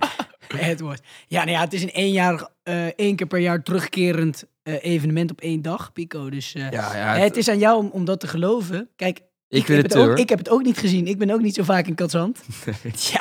[0.48, 1.02] Edward.
[1.26, 5.30] Ja, nou ja, het is een één, eh één keer per jaar terugkerend eh, evenement
[5.30, 6.30] op één dag, Pico.
[6.30, 8.88] Dus eh, Ja, ja, het is aan jou om, om dat te geloven.
[8.96, 10.18] Kijk, ik ik, heb het het ook, hoor.
[10.18, 11.06] ik heb het ook niet gezien.
[11.06, 12.38] Ik ben ook niet zo vaak in Katzand.
[13.12, 13.20] Ja,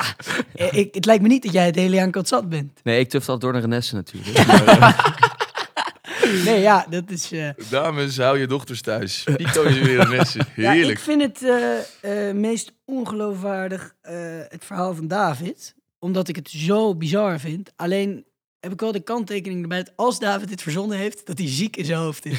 [0.54, 2.80] eh, ik, het lijkt me niet dat jij het hele jaar in Katzand bent.
[2.82, 4.36] Nee, ik tufte al door naar Renesse natuurlijk.
[6.44, 7.32] Nee, ja, dat is...
[7.32, 9.24] eh, Dames, hou je dochters thuis.
[9.36, 10.46] Pico is weer een lessen.
[10.56, 10.98] ja, Heerlijk.
[10.98, 14.14] ik vind het eh, eh, meest ongeloofwaardig eh,
[14.48, 15.74] het verhaal van David.
[15.98, 17.72] Omdat ik het zo bizar vind.
[17.76, 18.24] Alleen
[18.60, 21.76] heb ik wel de kanttekening erbij dat als David dit verzonnen heeft, dat hij ziek
[21.76, 22.38] in zijn hoofd is.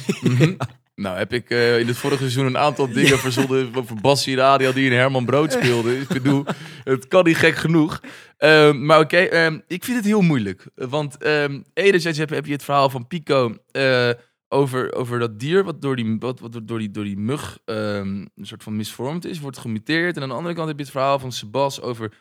[1.00, 4.44] Nou, heb ik eh, in het vorige seizoen een aantal dingen verzonnen over Bassie en
[4.44, 6.02] Adriaan die in Herman Brood speelden.
[6.02, 6.46] Ik bedoel,
[6.84, 8.02] het kan niet gek genoeg.
[8.38, 10.68] Ehm, maar oké, ehm, ik vind het heel moeilijk.
[10.76, 14.10] Want ehm enerzijds heb, heb je het verhaal van Pico eh,
[14.48, 18.30] over, over dat dier wat door die, wat, wat door die, door die mug een
[18.42, 20.16] soort van misvormd is, wordt gemuteerd.
[20.16, 22.14] En aan de andere kant heb je het verhaal van Sebas over,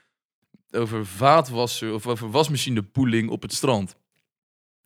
[0.71, 3.97] over vaatwassen of over wasmachinepoeling op het strand.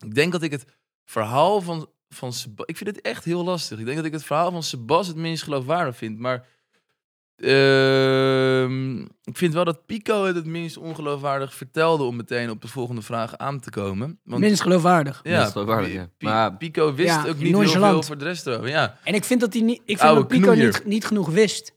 [0.05, 0.65] Ik denk dat ik het
[1.05, 2.65] verhaal van, van Sebas...
[2.65, 3.79] Ik vind het echt heel lastig.
[3.79, 6.19] Ik denk dat ik het verhaal van Sebas het minst geloofwaardig vind.
[6.19, 6.45] Maar
[7.35, 12.03] ehm, ik vind wel dat Pico het het minst ongeloofwaardig vertelde...
[12.03, 14.19] om meteen op de volgende vraag aan te komen.
[14.23, 15.19] Want, Minst geloofwaardig.
[15.23, 16.09] ja, Minst geloofwaardig, ja.
[16.19, 18.67] Maar- Pico wist Ja, ook niet heel veel voor de rest erover.
[18.69, 18.97] Ja.
[19.03, 21.75] En ik vind dat hij niet, ik vind Oude dat Pico niet, niet genoeg wist.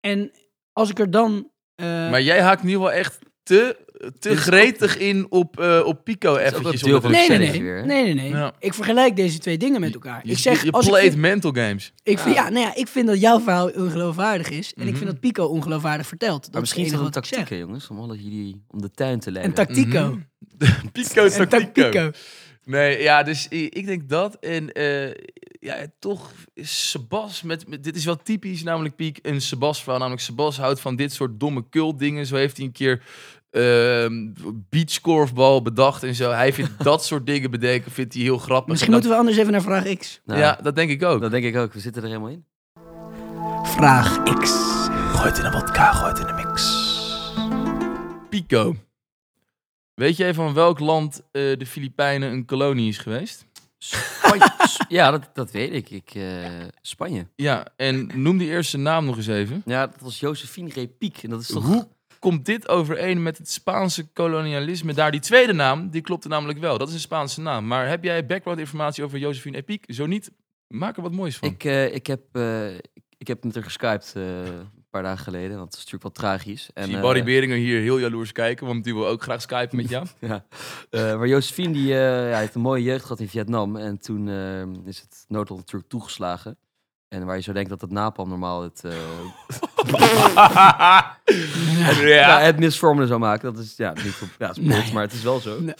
[0.00, 0.30] En
[0.72, 1.50] als ik er dan.
[1.74, 3.18] eh, Maar jij haakt nu wel echt
[3.50, 3.76] te,
[4.18, 6.82] te is gretig in op, eh, op Pico is eventjes.
[6.82, 7.60] deel van nee, nee, nee.
[7.60, 8.28] nee, nee, nee.
[8.28, 8.52] Ja.
[8.58, 10.20] Ik vergelijk deze twee dingen met elkaar.
[10.24, 11.92] Je, ik zeg, je, je als ik, playt vind, mental games.
[12.02, 14.74] ik, vind, ja, nou ja, ik vind dat jouw verhaal ongeloofwaardig is.
[14.74, 14.96] En ik Mhm.
[14.96, 16.42] vind dat Pico ongeloofwaardig vertelt.
[16.42, 19.20] Dat Maar misschien is het een tactiek, hè, jongens, om alle jullie om de tuin
[19.20, 19.58] te leiden.
[19.58, 20.18] Een tactico.
[20.58, 20.86] Mhm.
[20.92, 21.82] Pico's Een tactico.
[21.90, 22.10] tactico.
[22.64, 24.34] Nee, ja, dus ik denk dat.
[24.40, 25.10] En eh,
[25.60, 27.84] ja, toch is Sebas met, met...
[27.84, 29.98] Dit is wel typisch, namelijk Piek, een Sebas verhaal.
[29.98, 32.26] Namelijk Sebas houdt van dit soort domme kult dingen.
[32.26, 33.02] Zo heeft hij een keer
[33.50, 34.32] ehm
[34.68, 36.30] beachkorfbal bedacht en zo.
[36.30, 38.66] Hij vindt dat soort dingen bedenken, vindt hij heel grappig.
[38.68, 40.20] Misschien En moeten we anders even naar vraag X.
[40.24, 41.20] dat- Ja, dat denk ik ook.
[41.20, 41.72] Dat denk ik ook.
[41.72, 42.44] We zitten er helemaal in.
[43.62, 44.50] Vraag X.
[45.12, 46.88] Gooi het in een vodka, gooi het in de mix.
[48.28, 48.76] Pico.
[49.94, 53.46] Weet jij van welk land eh, de Filipijnen een kolonie is geweest?
[53.78, 54.48] Spanje.
[54.88, 55.90] Ja, dat, dat weet ik.
[55.90, 56.22] ik eh,
[56.82, 57.26] Spanje.
[57.36, 59.62] Ja, en noem die eerste naam nog eens even.
[59.64, 61.22] Ja, dat was Josephine Repiek.
[61.22, 61.64] En dat is toch...
[61.66, 61.88] Hoe
[62.20, 65.10] komt dit overeen met het Spaanse kolonialisme daar?
[65.10, 66.78] Die tweede naam, die klopte namelijk wel.
[66.78, 67.66] Dat is een Spaanse naam.
[67.66, 69.84] Maar heb jij background informatie over Josephine Epiek?
[69.88, 70.30] Zo niet,
[70.66, 71.48] maak er wat moois van.
[71.48, 75.24] Ik, eh, ik, heb, eh, ik, ik heb met haar geskyped eh, een paar dagen
[75.24, 75.56] geleden.
[75.56, 76.70] Want dat is natuurlijk wel tragisch.
[76.74, 79.88] En, zie Barry Beringer hier heel jaloers kijken, want die wil ook graag skypen met
[79.88, 80.06] jou.
[80.18, 80.44] Ja.
[80.90, 83.76] Maar Josephine die, ja, heeft een mooie jeugd gehad in Vietnam.
[83.76, 84.28] En toen
[84.86, 86.58] is het noodlot natuurlijk toegeslagen.
[87.08, 88.84] En waar je zo denkt dat het napalm normaal het,
[91.30, 92.06] ja.
[92.06, 93.54] ja, het misvormende zou maken.
[93.54, 94.92] Dat is ja, niet op ja, sport, Nee.
[94.92, 95.60] maar het is wel zo.
[95.60, 95.76] Nou,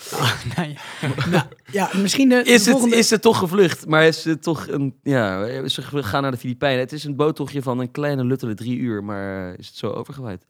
[0.57, 1.29] nou ja.
[1.31, 2.97] Nou, ja, misschien de, de Is het, volgende...
[2.97, 3.87] is het toch gevlucht?
[3.87, 4.99] Maar is het toch een.
[5.03, 6.81] Ja, ze gaan naar de Filipijnen.
[6.81, 9.05] Het is een boottochtje van een kleine luttele drie uur.
[9.05, 10.47] Maar is het zo overgewaaid?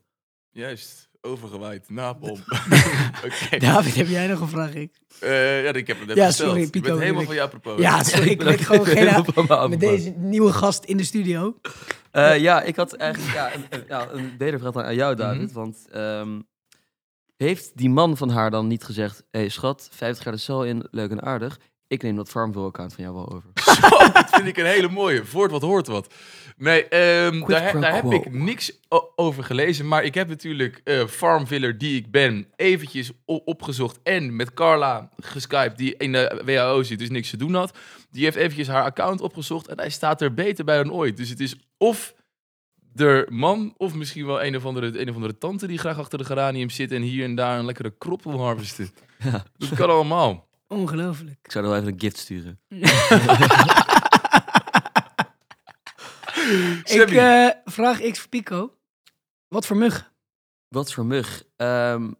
[0.51, 2.39] Juist, overgewaaid, napalm.
[3.25, 3.57] Oké.
[3.59, 4.99] David, heb jij nog een vraag X?
[5.19, 6.49] Eh, ja, ik heb het net Ja, gesteld.
[6.49, 7.79] sorry, Ik ben helemaal van ik- jou propos.
[7.81, 9.25] Ja, sorry, ik ben gewoon geen...
[9.25, 11.59] van me Met deze nieuwe gast in de studio.
[12.11, 15.41] Eh, ja, ik had eigenlijk ja, een, een, ja, een betere vraag aan jou, David.
[15.41, 15.53] Mhm.
[15.53, 16.39] Want ehm,
[17.37, 19.23] heeft die man van haar dan niet gezegd...
[19.31, 21.59] Hé hey, schat, 50 jaar de cel in, leuk en aardig.
[21.91, 23.49] Ik neem dat Farmville-account van jou wel over.
[23.89, 25.25] Zo, dat vind ik een hele mooie.
[25.25, 26.13] Voort wat hoort wat.
[26.57, 28.71] Nee, ehm, daar, he- daar heb ik niks
[29.15, 29.87] over gelezen.
[29.87, 33.99] Maar ik heb natuurlijk eh Farmviller, die ik ben, eventjes opgezocht.
[34.03, 37.77] En met Carla geskyped, die in de WHO zit, dus niks te doen had.
[38.11, 39.67] Die heeft eventjes haar account opgezocht.
[39.67, 41.17] En hij staat er beter bij dan ooit.
[41.17, 42.13] Dus het is of
[42.93, 46.17] de man, of misschien wel een of andere, een of andere tante die graag achter
[46.17, 46.91] de geranium zit.
[46.91, 48.89] En hier en daar een lekkere krop wil harvesten.
[49.23, 49.43] Ja.
[49.57, 50.49] Dat kan allemaal.
[50.71, 51.39] Ongelooflijk.
[51.41, 52.59] Ik zou er wel even een gift sturen.
[56.83, 58.73] Ik, eh, vraag X voor Pico.
[59.47, 60.13] Wat voor mug?
[60.67, 61.43] Wat voor mug?
[61.55, 62.11] Ehm,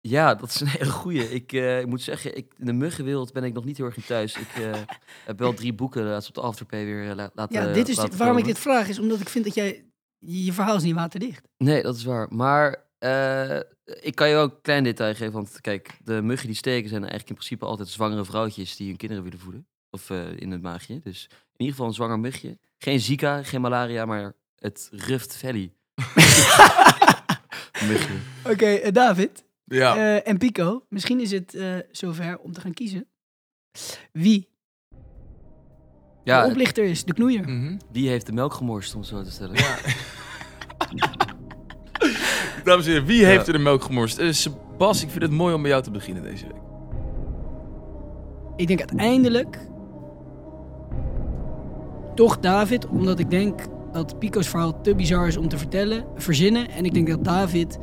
[0.00, 1.30] ja, dat is een hele goeie.
[1.34, 3.96] Ik, eh, ik moet zeggen, ik, in de muggenwereld ben ik nog niet heel erg
[3.96, 4.36] in thuis.
[4.36, 4.72] Ik eh,
[5.26, 8.18] heb wel drie boeken laatst op de Afterpay weer la- laten Ja, dit is laten
[8.18, 9.84] waarom ik dit vraag, is omdat ik vind dat jij...
[10.18, 11.48] Je verhaal is niet waterdicht.
[11.56, 12.26] Nee, dat is waar.
[12.30, 15.32] Maar eh, ik kan je wel een klein detail geven.
[15.32, 18.96] Want kijk, de muggen die steken zijn eigenlijk in principe altijd zwangere vrouwtjes die hun
[18.96, 19.66] kinderen willen voeden.
[19.90, 21.00] Of eh, in het maagje.
[21.02, 22.58] Dus in ieder geval een zwanger mugje.
[22.78, 25.72] Geen Zika, geen malaria, maar het Rift Valley.
[27.88, 28.14] mugje.
[28.44, 29.96] Oké, eh, David Ja.
[29.96, 30.86] eh, en Pico.
[30.88, 33.06] Misschien is het eh, zover om te gaan kiezen.
[34.12, 34.48] Wie
[36.24, 37.48] Ja, de oplichter is, de knoeier.
[37.48, 37.78] Mhm.
[37.92, 39.54] die heeft de melk gemorst, om zo te stellen.
[42.66, 44.18] Dames en heren, wie heeft er de melk gemorst?
[44.18, 46.56] Eh, Sebas, ik vind het mooi om bij jou te beginnen deze week.
[48.56, 49.58] Ik denk uiteindelijk
[52.14, 53.60] toch David, omdat ik denk
[53.92, 56.70] dat Pico's verhaal te bizar is om te vertellen, verzinnen.
[56.70, 57.78] En ik denk dat David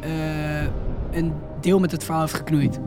[0.00, 0.62] eh,
[1.10, 2.80] een deel met het verhaal heeft geknoeid.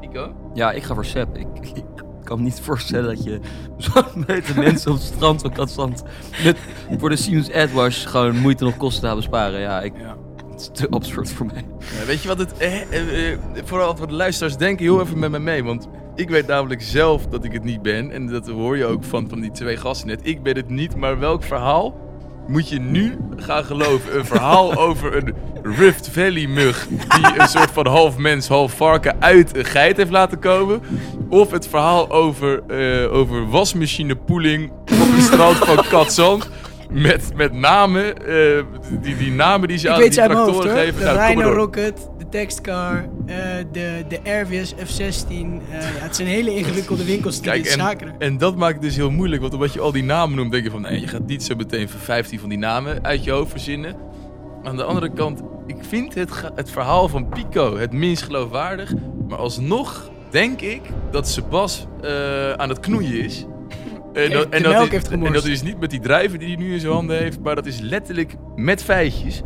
[0.00, 0.34] Nico?
[0.54, 1.36] Ja, ik ga voor Seb.
[1.36, 1.46] Ik,
[1.76, 1.84] ik
[2.24, 3.40] kan me niet voorstellen dat je
[3.76, 6.02] zo'n meter mensen op het strand van Katzand
[6.44, 6.58] met
[6.98, 9.60] voor de Siemens AdWash gewoon moeite nog kosten gaan besparen.
[9.60, 10.23] Ja, ik, Ja.
[10.54, 11.64] Het is te absurd voor mij.
[11.78, 12.56] Ja, weet je wat het...
[12.56, 15.64] Eh, eh, eh, vooral voor de luisteraars, denk heel even met me mee.
[15.64, 18.10] Want ik weet namelijk zelf dat ik het niet ben.
[18.10, 20.20] En dat hoor je ook van, van die twee gasten net.
[20.22, 22.02] Ik ben het niet, maar welk verhaal
[22.46, 24.18] moet je nu gaan geloven?
[24.18, 29.16] Een verhaal over een Rift Valley mug die een soort van half mens, half varken
[29.18, 30.82] uit een geit heeft laten komen?
[31.28, 36.50] Of het verhaal over, eh over wasmachinepoeling op het strand van Katzand?
[36.94, 38.64] Met, met namen, eh,
[39.00, 40.78] die, die namen die ze aan die hoofd tractoren hoor.
[40.78, 40.98] geven.
[40.98, 41.52] De Nou, Rhino.
[41.52, 43.36] Rocket, de Textcar, eh,
[43.72, 45.62] de, de Airvis F-16.
[45.70, 48.96] eh, ja, het zijn hele ingewikkelde winkels die Kijk, dit en, dat maakt het dus
[48.96, 49.40] heel moeilijk.
[49.42, 50.80] Want omdat je al die namen noemt, denk je van...
[50.80, 53.96] Nee, je gaat niet zo meteen voor 15 van die namen uit je hoofd verzinnen.
[54.62, 58.92] Aan de andere kant, ik vind het, het verhaal van Pico het minst geloofwaardig.
[59.28, 60.80] Maar alsnog denk ik
[61.10, 61.86] dat Sebas
[62.56, 63.46] aan het knoeien is.
[64.14, 65.08] En de en melk is.
[65.08, 67.40] En dat is niet met die drijven die hij nu in zijn handen heeft.
[67.40, 69.42] Maar dat is letterlijk met feitjes.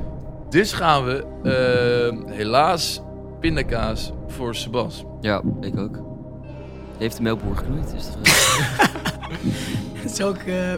[0.49, 3.03] Dus gaan we eh, helaas
[3.41, 5.05] pindakaas voor Sebas.
[5.21, 5.99] Ja, ik ook.
[6.99, 9.17] Heeft de melkboer geknoeid, is de vraag.
[10.17, 10.75] Zal ik eh,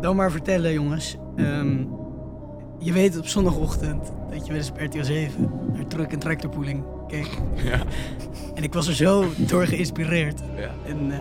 [0.00, 1.16] dan maar vertellen, jongens.
[1.36, 1.76] Ehm,
[2.78, 6.84] je weet op zondagochtend dat je wel eens op RTL 7 naar truck- en tractorpooling
[7.06, 7.38] keek.
[7.54, 7.80] Ja.
[8.54, 10.40] En ik was er zo door geïnspireerd.
[10.56, 10.70] Ja.
[10.86, 11.18] En eh,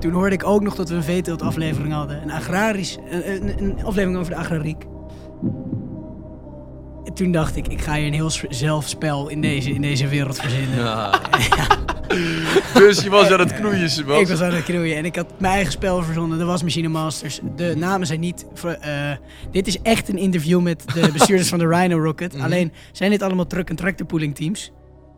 [0.00, 2.22] toen hoorde ik ook nog dat we een veeteelt aflevering hadden.
[2.22, 4.84] Een agrarisch, een, een, een aflevering over de agrariek.
[7.14, 10.78] toen dacht ik, ik ga hier een heel zelfspel in deze, in deze wereld verzinnen.
[10.78, 11.20] Ja.
[12.74, 14.20] Dus je was aan het knoeien, Sebas.
[14.20, 17.40] Ik was aan het knoeien en ik had mijn eigen spel verzonnen, de Wasmachine Masters.
[17.56, 18.46] De namen zijn niet...
[18.54, 19.10] voor- eh,
[19.50, 22.34] dit is echt een interview met de bestuurders van de Rhino Rocket.
[22.34, 22.44] Mhm.
[22.44, 24.72] Alleen zijn dit allemaal truck- en tractorpooling teams.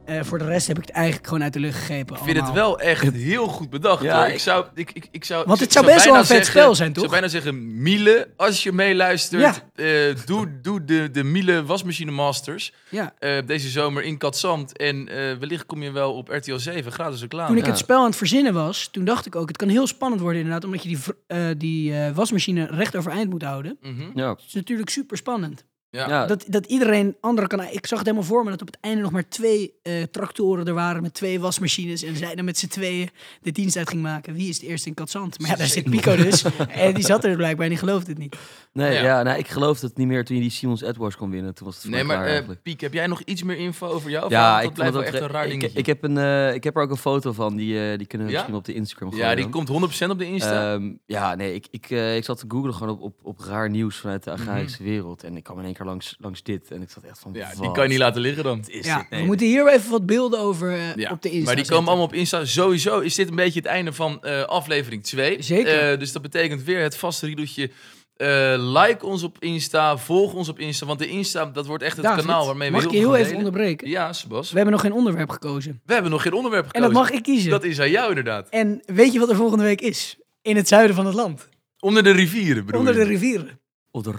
[0.09, 2.17] Eh, voor de rest heb ik het eigenlijk gewoon uit de lucht gegrepen.
[2.17, 4.03] Ik vind het wel echt heel goed bedacht.
[4.03, 4.27] Ja, hoor.
[4.27, 6.47] Ik, ik- zou, ik, ik, ik zou, Want het zou best wel een vet zeggen-
[6.61, 7.05] spel zijn, toch?
[7.05, 9.87] Ik zou bijna zeggen, Miele, als je meeluistert, eh,
[10.27, 13.15] doe, doe de, de Miele Wasmachine Masters Ja.
[13.19, 14.77] eh, deze zomer in Katzand.
[14.77, 17.49] En eh, wellicht kom je wel op RTL 7, gratis reclame.
[17.49, 17.71] Toen ik Ja.
[17.71, 20.41] het spel aan het verzinnen was, toen dacht ik ook, het kan heel spannend worden
[20.41, 23.79] inderdaad, omdat je die, eh, die eh, wasmachine recht overeind moet houden.
[23.83, 24.11] Mhm.
[24.15, 24.29] Ja.
[24.31, 25.65] Het is natuurlijk super spannend.
[25.91, 26.09] Ja.
[26.09, 26.27] Ja.
[26.27, 27.61] Dat, dat iedereen andere kan.
[27.63, 30.67] Ik zag het helemaal voor me dat op het einde nog maar twee eh, tractoren
[30.67, 32.03] er waren met twee wasmachines.
[32.03, 33.11] En zij dan met z'n tweeën
[33.43, 34.35] de dienst uit ging maken.
[34.35, 35.39] Wie is het eerst in Katzand?
[35.39, 36.45] Maar ja, daar zit Pico dus.
[36.69, 38.37] en die zat er blijkbaar en die geloofde het niet.
[38.73, 39.03] Nee, Ja.
[39.03, 39.23] ja.
[39.23, 41.55] nou, ik geloofde het niet meer toen je die Simons Edwards kon winnen.
[41.55, 42.43] Toen was het voor Nee, maar eh.
[42.63, 44.31] Piek, heb jij nog iets meer info over jou?
[44.31, 45.79] Ja, dat ik blijft vond wel echt een raar ik, dingetje.
[45.79, 48.27] ik, heb een, eh, ik heb er ook een foto van, die, eh, die kunnen
[48.27, 48.39] we Ja?
[48.39, 49.27] misschien op de Instagram gooien.
[49.27, 50.73] ja, die komt 100% op de Insta.
[50.75, 53.71] Ehm, ja, nee, ik, ik, eh, ik zat te googlen gewoon op, op, op raar
[53.71, 54.41] nieuws vanuit de Mhm.
[54.41, 55.25] agrarische wereld.
[55.25, 56.71] En ik kwam in één keer langs, langs dit.
[56.71, 58.63] En ik zat echt van, ja, die wat kan je niet laten liggen dan.
[58.67, 59.11] is Ja, dit?
[59.11, 61.65] Nee, we moeten hier even wat beelden over eh, Ja, op de Insta maar die
[61.65, 61.67] zetten.
[61.75, 62.45] komen allemaal op Insta.
[62.45, 65.43] Sowieso is dit een beetje het einde van eh, aflevering 2.
[65.43, 65.99] Zeker.
[65.99, 67.71] dus dat betekent weer het vaste riedeltje.
[68.17, 70.87] Eh, like ons op Insta, volg ons op Insta.
[70.87, 73.05] Want de Insta, dat wordt echt het David, kanaal waarmee we mag ik heel je
[73.07, 73.53] veel heel gaan even delen.
[73.55, 73.89] onderbreken?
[73.91, 74.49] Ja, Sebas.
[74.51, 75.81] We hebben nog geen onderwerp gekozen.
[75.87, 76.93] We hebben nog geen onderwerp En gekozen.
[76.95, 77.51] dat mag ik kiezen.
[77.51, 78.49] Dat is aan jou inderdaad.
[78.49, 80.17] En weet je wat er volgende week is?
[80.43, 81.49] In het zuiden van het land.
[81.81, 83.07] Onder de rivieren bedoel Onder de je?
[83.07, 83.61] rivieren.
[83.91, 84.17] Odder.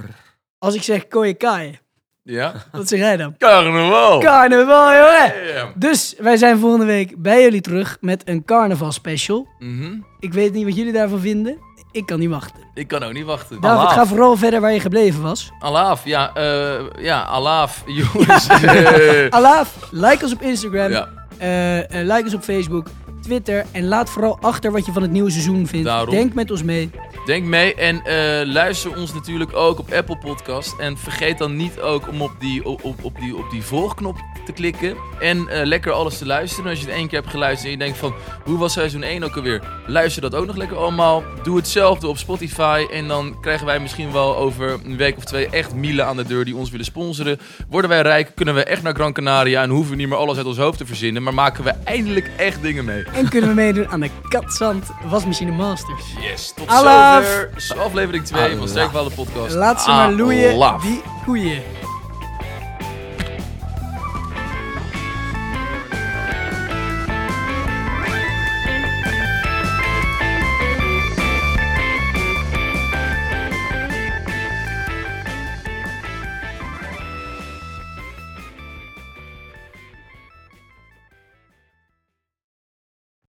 [0.60, 1.80] Als ik zeg Koyekaai,
[2.24, 2.54] Ja?
[2.72, 3.36] wat zeg jij dan?
[3.38, 4.20] Carnaval!
[4.20, 5.34] Carnaval, jongen!
[5.76, 9.48] Dus wij zijn volgende week bij jullie terug met een carnaval special.
[9.60, 9.94] Mhm.
[10.20, 11.58] Ik weet niet wat jullie daarvan vinden.
[11.92, 12.64] Ik kan niet wachten.
[12.74, 13.62] Ik kan ook niet wachten.
[13.62, 13.94] David, Alaaf.
[13.94, 15.52] ga vooral verder waar je gebleven was.
[15.60, 16.34] Alaaf, ja.
[16.34, 18.48] eh ja, Alaaf, jongens.
[18.48, 20.92] Eh, Alaaf, like ons op Instagram.
[20.92, 21.08] ja.
[21.38, 22.88] eh, eh, like ons op Facebook,
[23.20, 23.66] Twitter.
[23.72, 25.86] En laat vooral achter wat je van het nieuwe seizoen vindt.
[25.86, 26.16] Daarom.
[26.16, 26.90] Denk met ons mee.
[27.26, 30.80] Denk mee en eh, luister ons natuurlijk ook op Apple Podcast.
[30.80, 34.16] En vergeet dan niet ook om op die, op, op die, op die volgknop
[34.50, 34.96] te klikken.
[35.20, 36.70] En eh, lekker alles te luisteren.
[36.70, 38.14] Als je het één keer hebt geluisterd en je denkt van...
[38.44, 39.62] Hoe was seizoen 1 ook alweer?
[39.88, 41.24] Luister dat ook nog lekker allemaal.
[41.44, 42.86] Doe hetzelfde op Spotify.
[42.92, 46.24] En dan krijgen wij misschien wel over een week of twee echt mielen aan de
[46.26, 47.40] deur die ons willen sponsoren.
[47.70, 49.62] Worden wij rijk, kunnen we echt naar Gran Canaria.
[49.62, 51.24] En hoeven we niet meer alles uit ons hoofd te verzinnen.
[51.24, 53.04] Maar maken we eindelijk echt dingen mee.
[53.14, 56.04] En kunnen we meedoen aan de Katzand Wasmachine Masters.
[56.22, 57.50] Yes, tot zover.
[57.78, 58.70] Aflevering 2 van Alaaf.
[58.70, 59.56] Sterkvallen Podcast.
[59.56, 60.82] Laat ze maar loeien, Alaaf.
[60.82, 61.62] die koeien.